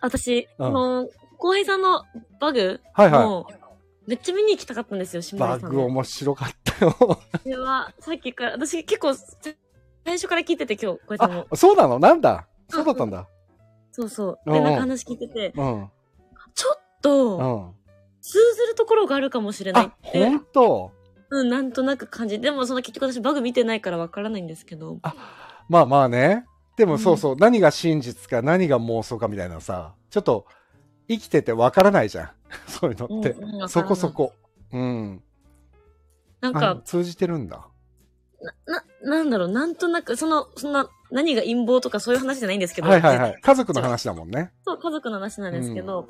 [0.00, 2.04] 私、うん、の、浩平さんの
[2.40, 3.54] バグはいはい。
[4.08, 6.92] めっちゃ見に行きたかったんですよ、バグ面白かったよ。
[6.98, 9.14] これは、さっきから、私結構、
[10.04, 11.46] 最初から聞いてて今日、これも。
[11.54, 11.98] そうなの？
[11.98, 12.46] なんだ？
[12.68, 13.26] そうだったんだ。
[13.92, 14.50] そうそう。
[14.50, 15.90] で、なんか話聞いてて、うん、
[16.54, 17.74] ちょっと、
[18.20, 20.28] 通ずるところがあるかもしれないって。
[20.28, 20.92] 本当？
[21.30, 22.40] うん、なんとなく感じ。
[22.40, 24.98] でも、その結局私バグ見てないからわからないんですけど。
[25.02, 25.14] あ、
[25.68, 26.46] まあまあね。
[26.76, 30.46] でもそうそう、うん、何が真実か何が妄想かみたいなさ、ちょっと
[31.08, 32.30] 生きててわからないじゃん。
[32.66, 33.32] そういうのって。
[33.32, 34.32] うんうん、そこそこ。
[34.72, 35.22] うん。
[36.40, 36.80] なんか。
[36.84, 37.66] 通じてるんだ。
[38.40, 42.88] な、な、なんだろう、なんとなく、その、そんな、何が陰謀とかそういう話じゃないんですけど。
[42.88, 43.40] はいはいはい。
[43.40, 44.52] 家族の話だもんね。
[44.64, 46.08] そう、家族の話なんですけど、うん、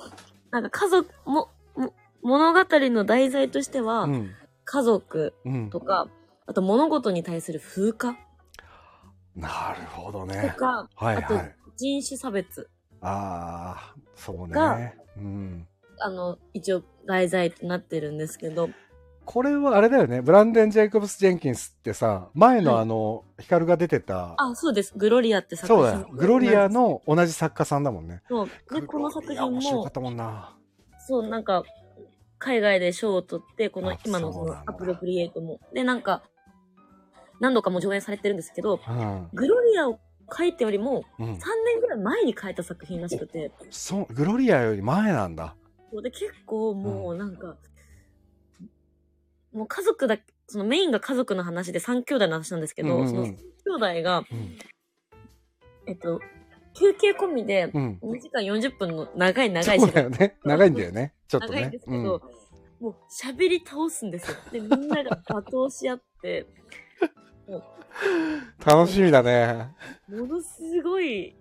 [0.51, 4.31] なんか家族も、も物語の題材としては、うん、
[4.65, 5.35] 家族
[5.71, 6.09] とか、
[6.47, 8.17] あと物事に対する風化
[9.37, 10.55] なるほどとね。
[10.57, 11.57] か、あとはいはい。
[11.77, 12.69] 人種差別
[13.01, 14.97] ああ、そうがね。
[15.17, 15.69] うん。
[16.01, 18.71] あの、一応題材となってるんですけど、
[19.31, 20.23] これはあれだよね。
[20.23, 24.95] ブランデン・ジェイコブス・ジェンキンスってさ、前のはいあの、ヒカルが出てた、あ、そうです。
[24.97, 25.77] グロリアって作品。
[25.77, 26.09] そうだよ。
[26.15, 26.71] グロリア。
[26.71, 28.23] の同じ作家さんだもんね。
[28.27, 28.49] そう。
[28.73, 30.57] で、この作品も面白かっ、たもんな。
[31.07, 31.63] そう、なんか、
[32.39, 35.61] 海外で賞を取って、このあ今のそのアプロプリエイトも。
[35.75, 36.23] で、なんか、
[37.39, 39.29] 何度かも上演されてるんですけど、うん。
[39.35, 40.01] グロリアを
[40.35, 41.39] 書いてよりも、うん3。
[41.67, 45.55] 年ぐらい前に書いた作品らしくて、そう、グロリアより前なんだ。
[46.03, 47.59] で、結構もうなんか、
[49.53, 54.59] もう家族だ、そのメインが家族の話で3兄弟の話なんですけど、うんうんうんその3兄弟が、うん。
[55.87, 56.21] えっと、
[56.75, 57.99] 休憩込みでうん。
[58.03, 60.37] 2時間40分の長い長い時間だよね。
[60.45, 61.15] 長いんだよね。
[61.27, 61.85] ちょっと長いんねです。
[61.87, 62.23] けど、
[62.81, 64.37] もう喋り倒すんですよ。
[64.53, 66.47] で、みんなが罵倒し合って、
[67.49, 67.63] うん。
[68.65, 69.75] 楽しみだね。
[70.09, 71.35] ものすごい、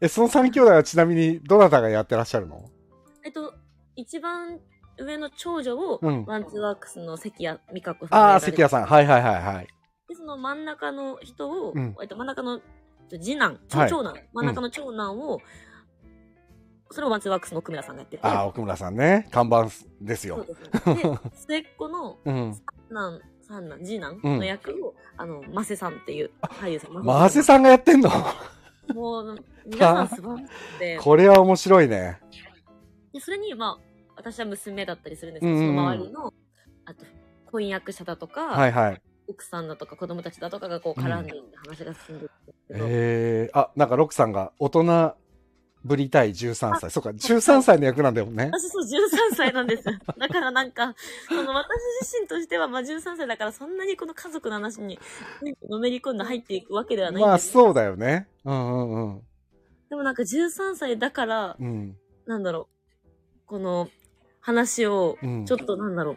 [0.00, 2.70] え、その3兄弟はちなみにどなたがやってらっしゃるの？
[3.24, 3.54] えっと、
[3.96, 4.60] 一番
[4.98, 8.86] 上の長女を、うんワンツーワークスの関谷美香子さんがああ、関谷さん。
[8.86, 9.66] はいはいはいはい。
[10.08, 12.60] で、その真ん中の人を、うんえっと、真ん中の
[13.08, 15.40] 次男、はい長男、真ん中の長男を、
[16.90, 19.28] それをワンツーワークスの奥村さんがやってて、ああ、奥村さんね。
[19.30, 19.68] 看板
[20.00, 20.36] ですよ。
[20.36, 20.94] そうですね。
[20.94, 22.50] で、 末っ子のうん。
[22.90, 26.92] 男、三男、次男うんの役を、あの、マセさんっていう俳優さん。
[26.92, 28.10] マセさんがやってんの？
[28.94, 32.20] もう、皆さん素晴らしくて、 これは面白いね。
[33.12, 33.85] でそれに、まあ、
[34.16, 36.34] 私は娘だったりするんですけど、うんうんうんその周りの、
[36.86, 37.04] あと、
[37.50, 39.02] 婚約者だとか、はいはい。
[39.28, 45.16] 奥さんだとか子供たちだとかがこう絡んでいって話が進んでいくんですけど、えー、あ、なんかロックさんが大人
[45.86, 46.90] ぶりたい13歳。
[46.90, 48.50] そうか、13歳の役なんだよね。
[48.52, 49.84] 私そう13歳なんです。
[49.84, 50.94] だからなんか、
[51.28, 51.66] その私
[52.02, 54.98] 自身としては、まあ13歳だからそんなにこの家族の話に
[55.68, 58.28] のめり込んで入っていくわけではないんまあそうだよね。
[58.44, 59.22] うんうんうん。
[59.88, 61.96] でもなんか13歳だから、うん。
[62.26, 62.68] なんだろ
[63.04, 63.06] う、
[63.46, 63.88] この
[64.46, 66.16] 話をうんちょっとなんだろう、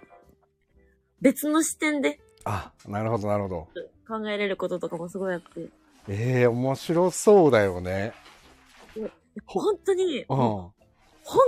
[1.20, 3.68] 別の視点であ、なるほどなるほど。
[4.08, 5.48] 考えれることとかもすごいあって、
[6.08, 8.13] ええー、面白そうだよね。
[9.46, 10.74] ほ本当にう本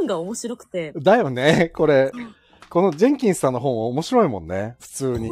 [0.07, 1.03] が面白くて、ん。
[1.03, 2.35] だよね、 これうん。
[2.67, 4.75] このジェンキンスさんの本面白いもんね。
[4.79, 5.29] 普通に。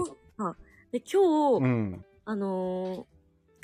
[0.91, 2.05] で、今日、うん。
[2.25, 3.19] あのー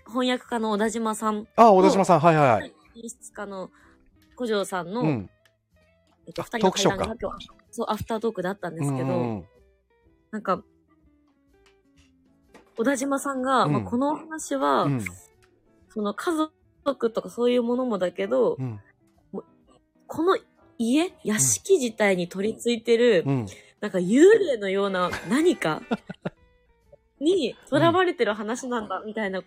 [0.08, 2.74] 翻訳家の小田島さん、あ、小田島さん、はいはいはい。
[2.95, 3.71] 演出家の
[4.36, 5.30] 古城さんの、うん。
[6.28, 9.45] えっと、あ二人の会談が今日、そう、アフタートークだったんですけど、うん
[10.31, 10.63] なんか、
[12.77, 15.05] 小田島さんが、うんまあ、このお話は、うん。
[15.89, 16.31] その家
[16.83, 18.81] 族とかそういうものもだけど、うん。
[20.07, 20.38] この
[20.77, 23.45] 家、屋敷自体に取り付いてる、うん。
[23.79, 25.81] なんか幽霊のような何か
[27.19, 29.41] に囚われてる話なんだ、みたいな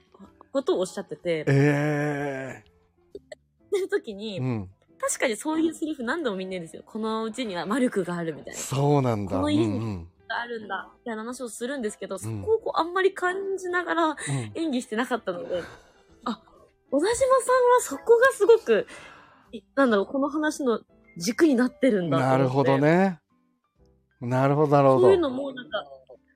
[0.53, 2.63] ことをおっしゃってて、え
[3.67, 4.71] ってる時えに、うん。
[5.01, 6.83] 確かにそういうセリフ何度もみんな言うんですよ。
[6.85, 8.61] このうちにはマルクがあるみたいな。
[8.61, 9.37] そうなんだ。
[9.37, 14.17] この家にうんうんがあるんだ、みたいな話をするんですけど、そうんこをこうあんまり感じながらうん
[14.55, 15.63] 演技してなかったので、
[16.25, 16.43] あ、
[16.91, 18.87] 小田島さんはそこがすごく、
[19.53, 20.81] いなんだろう、この話の
[21.17, 22.79] 軸になってるんだと思ってなるほど。
[22.79, 23.21] ね。
[24.21, 25.19] なるほど、なるほどそういう。
[25.19, 25.85] のも、なんか、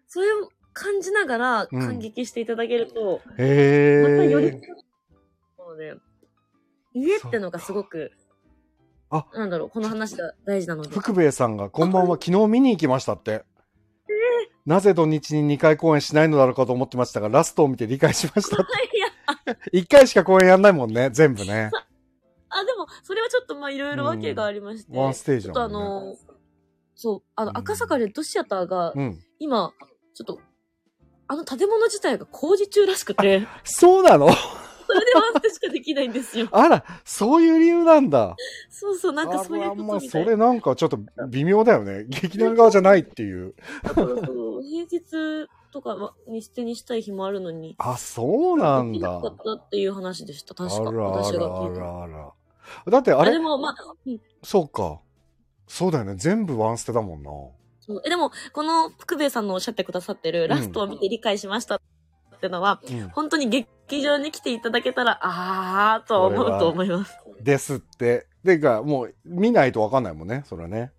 [0.09, 4.51] そういう感じながらうん感激していただけると、へまたより、え。
[4.53, 5.97] なので、
[6.95, 8.13] 家ってのがすごく、
[9.15, 10.89] あなんだろう、この話が大事なので。
[10.89, 13.45] 福兵衛さんが、こんばんは、昨日見に行きましたって。
[14.65, 18.57] なぜ土日に2回公演しないのだろうかと思ってましたが、ラストを見て理解しました。
[18.63, 21.71] いや、1回しか公演やんないもんね、全部ね。
[22.49, 25.69] あ、でも、それはちょっとまあいろいろ訳がありまして、ワンステージちょっとあ。
[25.69, 26.17] の、
[26.95, 29.19] そう、あうんの、赤坂レッドシアターが、うん。
[29.39, 29.73] 今、
[30.15, 30.41] ちょっと、
[31.27, 34.29] あの建物自体が工事中らしくて、そうなの？
[34.93, 36.49] それでワンステしかできないんですよ。
[36.53, 38.37] あら、そういう理由なんだ。
[38.69, 42.05] そうそう、なんかそういうこあらまあ、とみたいそれなんかちょっと微妙だよね。
[42.09, 43.55] 劇団側じゃないっていう。
[43.83, 44.13] だからそ
[44.59, 48.93] う平日とかはに捨てにしたい日もあるのに、あ、そうなんだ。
[48.93, 50.93] できなかったっていう話でした、あ確か。
[50.93, 51.81] らあ私がらあ聞いた。
[51.81, 52.33] らあら。
[52.91, 53.77] だってああれでもまあ、
[54.07, 55.01] うんそうか。
[55.67, 56.17] そうだよね。
[56.17, 57.31] 全部ワンステだもんな。
[57.81, 61.81] そうえでも、この福兵衛さんのおっしゃってくださってる、ラストを見て理解しましたっ
[62.41, 63.09] てのは、うん。
[63.09, 63.69] 本当に劇
[64.01, 67.19] 場に来ていただけたら、あーと思うと思います。
[67.43, 68.27] ですって。
[68.45, 70.43] でか、もう見ないとわかんないもんね。
[70.47, 70.93] それはね。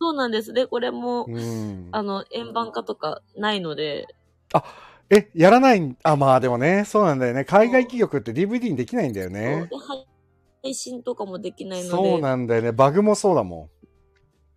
[0.00, 0.52] そうなんです。
[0.52, 1.88] で、これも、うん。
[1.92, 4.06] あの、円盤化とかないので、
[5.10, 7.44] え、やらないんあ、まあでもね、そうなんだよね。
[7.44, 9.68] 海外企業って DVD にできないんだよね。
[10.62, 12.70] 配信とかもできないので、そうなんだよね。
[12.70, 13.70] バグもそうだも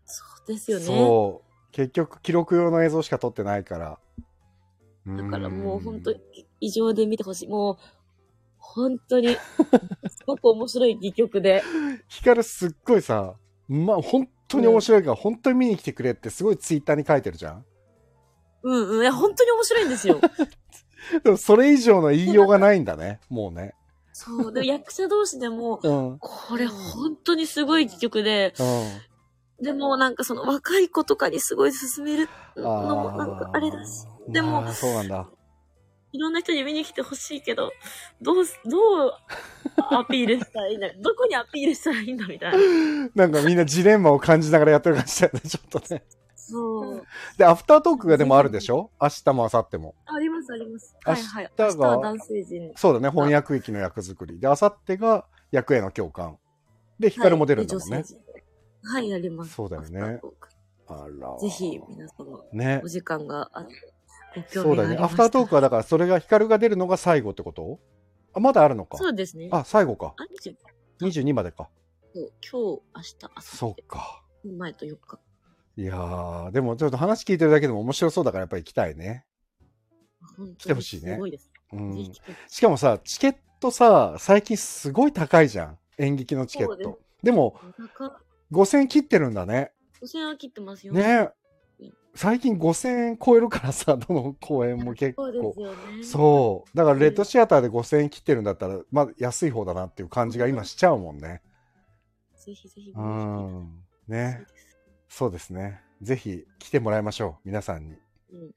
[0.06, 0.82] そうですよん。
[0.82, 0.86] ね。
[0.86, 1.72] そう。
[1.72, 4.00] 結局、記録用の映像しか撮ってないから。
[5.06, 6.20] だからもう本当に
[6.62, 7.48] 異常で見てほしい。
[7.50, 7.78] もう、
[8.58, 9.36] 本当に、
[10.08, 11.62] すごく面白い戯曲で。
[12.08, 13.36] ヒカルすっごいさ、
[13.68, 17.66] まあ本当に面白いから、本当に見に来てくれってすごいツイッターに書いてるじゃん。
[18.64, 19.02] うんうん。
[19.02, 20.22] いや、本当に面白いんですよ。
[21.24, 23.76] でもそれ以上の言いようがないんだね、もうね。
[24.14, 24.54] そう。
[24.54, 26.12] で、役者同士でも、うん。
[26.12, 26.20] うん。
[26.20, 28.54] これ本当にすごい戯曲で、
[29.62, 35.30] でもなんかその若い子とかにすごい勧めるのもなんかあれだし、でもそうなんだ。
[36.12, 37.72] いろんな人に見に来てほしいけど、
[38.22, 39.14] どうす、どう
[39.92, 43.10] アピールしたらいいんだ どこにアピールしたらいいんだみたいな。
[43.16, 46.04] なんかみんなジレンマを感じながらやってる感じだよね、 ちょっとね。
[46.36, 47.04] そう。
[47.38, 48.92] で、アフタートークがでもあるでしょ？
[49.02, 49.96] 明日も明後日も。
[50.06, 50.96] ありますあります。
[51.04, 51.52] はいはい。
[51.58, 52.72] が明日は男性陣。
[52.76, 54.40] そうだね、翻訳域の役作り。
[54.40, 56.38] で、明後日が役への共感。
[57.00, 57.96] で、ヒカルも出るんだもんね。
[57.96, 58.06] はい。
[58.84, 59.54] はい、やります。
[59.54, 60.20] そうだよね
[60.88, 61.38] あら。
[61.40, 62.88] ぜひ、皆様、ねお。
[62.88, 63.93] 時間があって、
[64.48, 64.98] そうだね。
[64.98, 67.80] アフタートークはだから、それがヒカルが出るのが最後ってこと？
[68.34, 68.98] あ、まだあるのか？
[68.98, 69.50] そうですね。
[69.52, 70.16] あ、最後か。
[70.18, 70.54] あ、じゃ
[71.06, 71.70] 22までか。
[72.14, 73.42] そう今日、明日、明日。
[73.42, 74.24] そうか。
[74.58, 75.20] 前と4日。
[75.76, 79.26] いやー、でもちょっと話聞いてるだけでも面白そうだからやっぱり行きたいね。
[80.58, 81.52] 来てほしいねすごいです。
[81.74, 82.12] うん
[82.48, 85.78] しかもさ、チケットさ、最近すごい高いじゃん。
[85.98, 87.00] 演劇のチケッそうでト。
[87.24, 88.18] でも、中、
[88.52, 89.72] 5000切ってるんだね。
[90.02, 90.94] 5000円は切ってますよ。
[90.94, 91.30] ねうん
[92.16, 96.04] 最近5000円超えるからさ、 どの公演も結そうね。
[96.04, 96.78] そう。
[96.78, 101.42] だからレッドシアターで5000円切ってるんだったら、まあ安い方だなっていう感じが今しちゃうもんね。
[102.36, 102.92] ぜひぜひ。
[102.96, 103.84] うん。
[104.08, 104.46] ね。
[105.10, 105.82] そうですそうですね。
[106.02, 107.42] ぜひ来てもらいましょう。
[107.46, 107.98] 皆さんに。
[108.32, 108.52] うん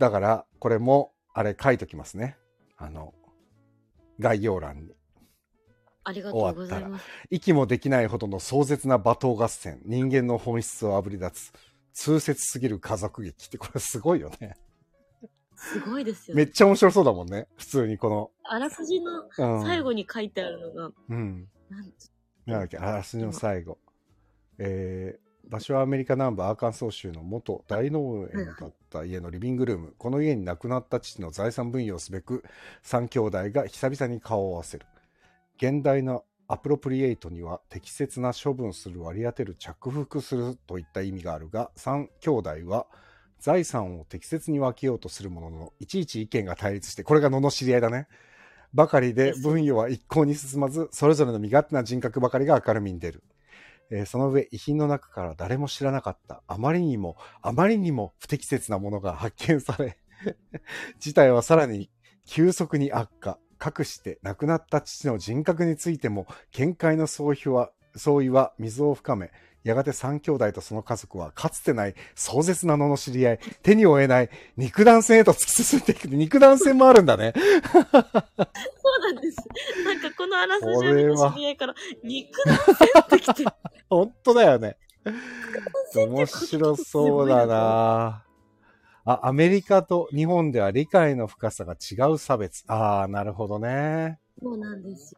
[0.00, 2.38] だから、これも、あれ書いときますね。
[2.78, 3.12] あの、
[4.18, 4.94] 概要欄に。
[6.04, 7.04] ありがとうございます。
[7.28, 9.82] 息もできないほどの壮絶な罵倒合戦。
[9.84, 11.52] 人間の本質をあぶり出す。
[11.92, 14.56] 痛切すぎる家族劇って、 これすごいよね。
[15.56, 16.44] すごいですよね。
[16.44, 17.46] めっちゃ面白そうだもんね。
[17.56, 18.30] 普通にこの。
[18.44, 19.62] あらすじのうん。
[19.62, 21.48] 最後に書いてあるのが、うん。
[22.46, 23.78] なんだっけ、あらすじの最後。
[24.58, 29.94] えー、場所はアメリカ南部アーカンソー州の元大農園だった家のリビングルーム。
[29.98, 32.42] この家に亡くなった父の財産分与をすべく、
[32.82, 34.86] 三兄弟が久々に顔を合わせる。
[35.56, 42.88] 現代のアプロプリエイトには適切な処分する割り当てる着服するといった意味があるが、三兄弟は
[43.38, 48.08] 財産を適切に分けようとするものの、いちいち意見が対立して、これが罵り合いだね。
[48.74, 53.22] ばかりで分与は一向に進まず、それぞれの身勝手な人格ばかりが明るみに出る。
[53.92, 59.98] えーその上、遺品の中から誰も知らなかった、あまりにも、あまりにも不適切なものが発見され、
[60.98, 61.90] 事態はさらに
[62.26, 63.38] 急速に悪化。
[63.60, 69.30] かくして亡くなった父の人格についても、見解の相違は、相違は溝を深め、
[69.62, 76.08] やがて三兄弟とその家族はかつてない壮絶な罵り合い、手に負えない肉弾戦へと突き進んでいく。
[76.08, 77.34] 肉弾戦もあるんだね。
[77.36, 79.36] そうなんです。
[79.84, 83.44] なんかこのあらすじを知り合いから、肉弾戦ってきて、
[83.90, 84.78] 本当だよね。
[85.94, 88.24] 面白そうだな
[89.04, 92.64] あ、アメリカと日本では理解の深さが違う差別。
[92.68, 94.18] ああ、なるほどね。
[94.42, 95.16] そうなんです。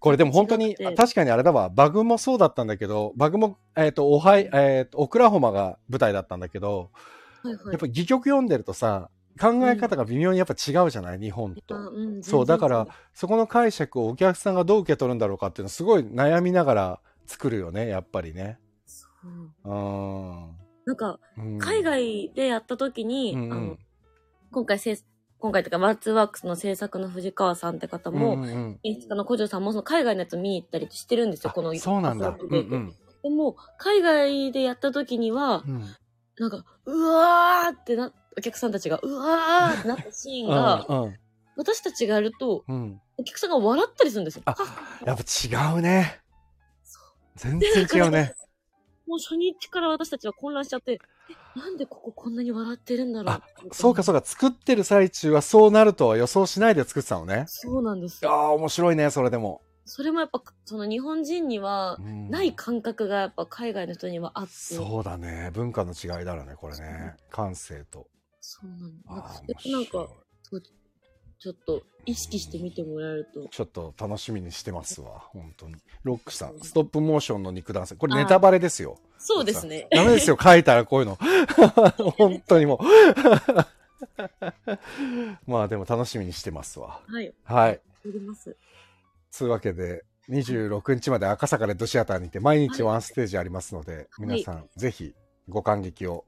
[0.00, 6.90] これでも本当に、確かにあれだわ、バグもそうだったんだけど、バグも、えっ、と、オハイ、えっ、と、オクラホマが舞台だったんだけど、
[7.42, 11.74] はいはいやっぱ戯曲読んでるとさ、考え方が微妙にやっぱ違うじゃない、日本と。
[11.76, 18.58] あうんそう、だから全、そこの解釈をお客さんがどう受け取るんだろうかっていうのすごい悩みながら作るよね、やっぱりね。
[18.86, 19.02] 然
[19.62, 20.63] そううん。
[20.86, 23.76] なんか、うん海外でやった時に、うんうんあの、
[24.50, 24.78] 今回
[25.38, 31.74] 今回というか、ワーツワークスの制作の藤川さんって方も、うんうんうん演出家の古城さんもその海外のやつ見に行ったりしてるんですよ、あこの。
[31.76, 32.36] そうなんだ。
[32.38, 35.80] うんでも、海外でやった時にはう、ん。
[36.38, 41.14] なんか、うわーってな、お客さんたちが、うわーってなったシーンが、うんうん
[41.56, 43.00] 私たちがやると、うん。
[43.16, 44.42] お客さんが笑ったりするんですよ。
[44.46, 44.56] あ
[45.06, 46.20] やっぱ違うね。
[47.36, 48.34] 全然違うね。
[49.06, 53.34] もう初日から私たちは混乱しちゃって、え、なんでこここんなに笑ってるんだろう？
[53.34, 53.42] あ
[53.72, 57.44] そうかそうか、作ってる最中はそうなるとは予想しないで作ってたのね。
[57.48, 59.62] そうなんですああ、面白いね、それでも。
[59.86, 64.52] それもやっぱ、その日本人にはうんない感覚がやっぱ海外の人にはあって。
[64.52, 65.50] そうだね。
[65.52, 67.14] 文化の違いだろうね、これね。
[67.30, 68.06] 感性と。
[68.40, 69.12] そうなんだ。
[69.12, 69.24] なんあ
[69.86, 70.08] か
[71.44, 73.46] ちょっと意識して見てもらえると。
[73.50, 75.74] ちょっと楽しみにしてますわ、本当に。
[76.02, 77.98] ロックさん、ストップモーションの肉弾戦。
[77.98, 78.96] これネタバレですよ。
[79.18, 79.86] そうですね。
[79.90, 81.18] ダメですよ、書いたらこういうの。
[82.16, 82.84] 本当にもう。
[85.46, 87.02] まあでも楽しみにしてますわ。
[87.06, 87.34] はい。
[87.44, 87.72] はい。
[87.72, 88.56] やります。
[89.30, 95.14] つうわけで、26日まで赤坂レッドシアターにて毎日ワンステージありますので、皆さんぜひ
[95.50, 96.24] ご感激を。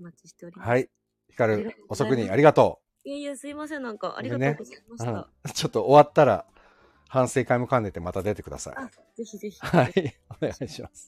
[0.00, 0.68] お待ちしております。
[0.68, 0.88] はい。
[1.28, 3.84] ヒカル遅くにありがといやいや、すいません。
[3.84, 5.04] なんか、ありがとうございましう。
[5.04, 5.12] た。
[5.12, 6.44] うん、ちょっと終わったら、
[7.08, 8.74] 反省会も兼ねてまた出てください。
[8.76, 9.60] あ、ぜひぜひ。
[9.60, 10.18] はい。
[10.28, 11.06] お願いします。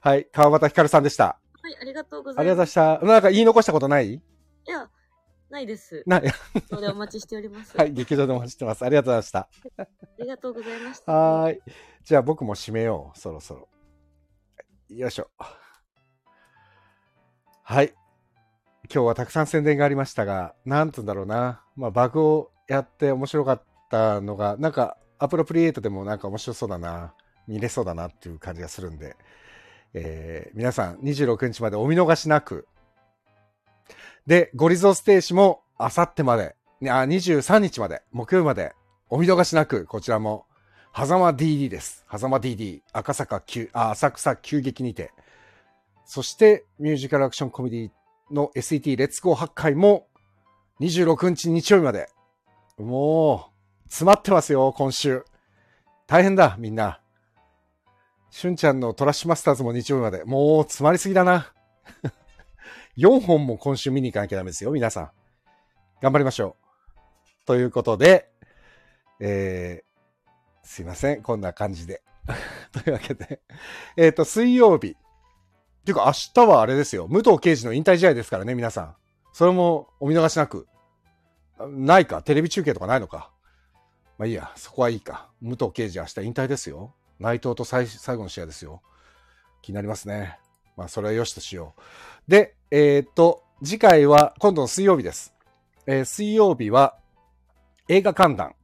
[0.00, 0.28] はい。
[0.30, 1.40] 川端ひかるさんでした。
[1.60, 2.44] はい、ありがとうごあざいます。
[2.44, 3.06] りがとうございました。
[3.06, 4.14] なんか言い残したことない？
[4.14, 4.20] い
[4.66, 4.88] や、
[5.50, 6.04] ないです。
[6.06, 6.22] ない。
[6.68, 7.76] それでお待ちしております。
[7.76, 7.92] はい。
[7.92, 8.84] 劇場でお待ちしてます。
[8.84, 9.48] ありがとうございました。
[9.76, 9.88] あ
[10.20, 11.12] りがとうございました。
[11.12, 11.60] はーい。
[12.04, 13.18] じゃあ僕も締めよう。
[13.18, 13.68] そろそろ。
[14.88, 15.28] よいしょ。
[17.64, 17.92] はい。
[18.92, 21.62] 今日はたくさん宣伝がありましたが、なんつうんだろうな。
[21.76, 27.14] まあ、バグをやって面白かったのが、なんか、アプロプリエイトでもなんか面白そうだな。
[27.46, 29.16] 見れそうだなっていう感じがするんで、
[29.94, 32.66] えー皆さん26日までお見逃しなく。
[34.26, 38.72] で、ゴリゾステージもあさってまで、あ、23日まで、木曜日まで
[39.08, 40.46] お見逃しなく、こちらも
[40.96, 42.04] 狭間 DD です。
[42.10, 45.12] 狭間 DD、赤坂急、あ、浅草急激にて。
[46.04, 47.90] そして、ミュージカルアクションコメディ
[48.30, 50.08] の SET レッツゴー8回も
[50.80, 52.08] 26日日曜日まで。
[52.78, 55.24] もう、詰まってますよ、今週。
[56.06, 57.00] 大変だ、みんな。
[58.30, 60.24] しゅんちゃんのトラッシュマスターズも日曜日まで。
[60.24, 61.52] もう、詰まりすぎだな。
[62.96, 65.10] 4本も今週見に行かなきゃダメですよ、皆さん。
[66.00, 66.56] 頑張りましょ
[67.42, 67.46] う。
[67.46, 68.30] ということで、
[69.18, 71.22] えー、すいません。
[71.22, 72.02] こんな感じで。
[72.72, 73.40] というわけで。
[73.96, 74.96] えっ、と、水曜日。
[75.84, 76.12] ていうか、明
[76.44, 77.06] 日はあれですよ。
[77.08, 78.94] 武藤刑事の引退試合ですからね、皆さん。
[79.32, 80.66] それもお見逃しなく。
[81.68, 82.22] ないか？
[82.22, 83.30] テレビ中継とかないのか？
[84.18, 84.52] まあいいや。
[84.56, 85.30] そこはいいか。
[85.40, 86.94] 武藤刑事明日引退ですよ。
[87.18, 88.82] 内藤と最後の試合ですよ。
[89.62, 90.38] 気になりますね。
[90.76, 91.74] まあ、それは良しとしよ
[92.26, 92.30] う。
[92.30, 95.34] で、えっ、と、次回は今度の水曜日です。
[95.86, 96.96] えー水曜日は
[97.88, 98.54] 映画観覧。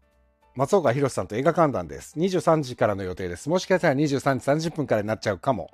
[0.55, 2.19] 松岡弘さんと映画観覧です。
[2.19, 3.51] 23時からの予定です。
[3.51, 5.71] もしかしたら23時30分からになっちゃうかも。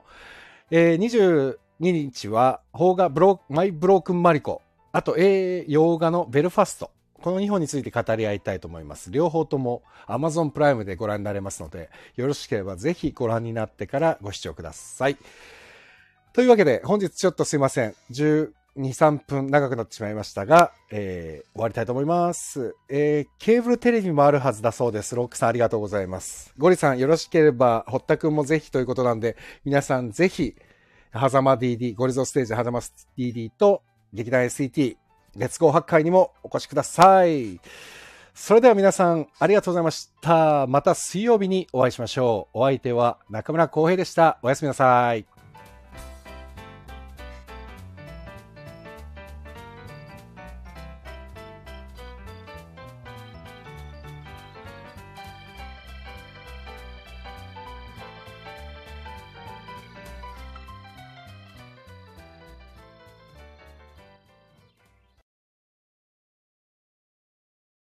[0.74, 4.62] えー22日は、邦画ブロマイ・ブロークン・マリコ。
[4.90, 6.90] あと、え洋画のベルファスト。
[7.20, 9.10] この2本について語り合いたいと思います。
[9.10, 15.18] 両方とも Amazon プライムでご覧になれますので、よろしければぜひご覧になってからご視聴ください。
[16.32, 17.94] というわけで、本日ちょっとすいません。
[18.76, 22.74] 2、3分長くなってしまいましたが、えー終わりたいと思います。
[22.88, 25.14] えーケーブルテレビもあるはずだそうです。
[25.14, 26.54] ロックさんありがとうございます。
[26.56, 30.54] ゴリさんよろしければ、堀田くんもぜひということなんで、皆さんぜひ、
[31.12, 32.80] 狭間 DD、ゴリゾステージ狭間
[33.18, 34.96] DD と劇団 SET、
[35.36, 37.60] 月号8回にもお越しください。
[38.34, 40.66] それでは皆さんありがとうございました。
[40.66, 42.58] また水曜日にお会いしましょう。
[42.60, 44.38] お相手は中村浩平でした。
[44.42, 45.31] おやすみなさい。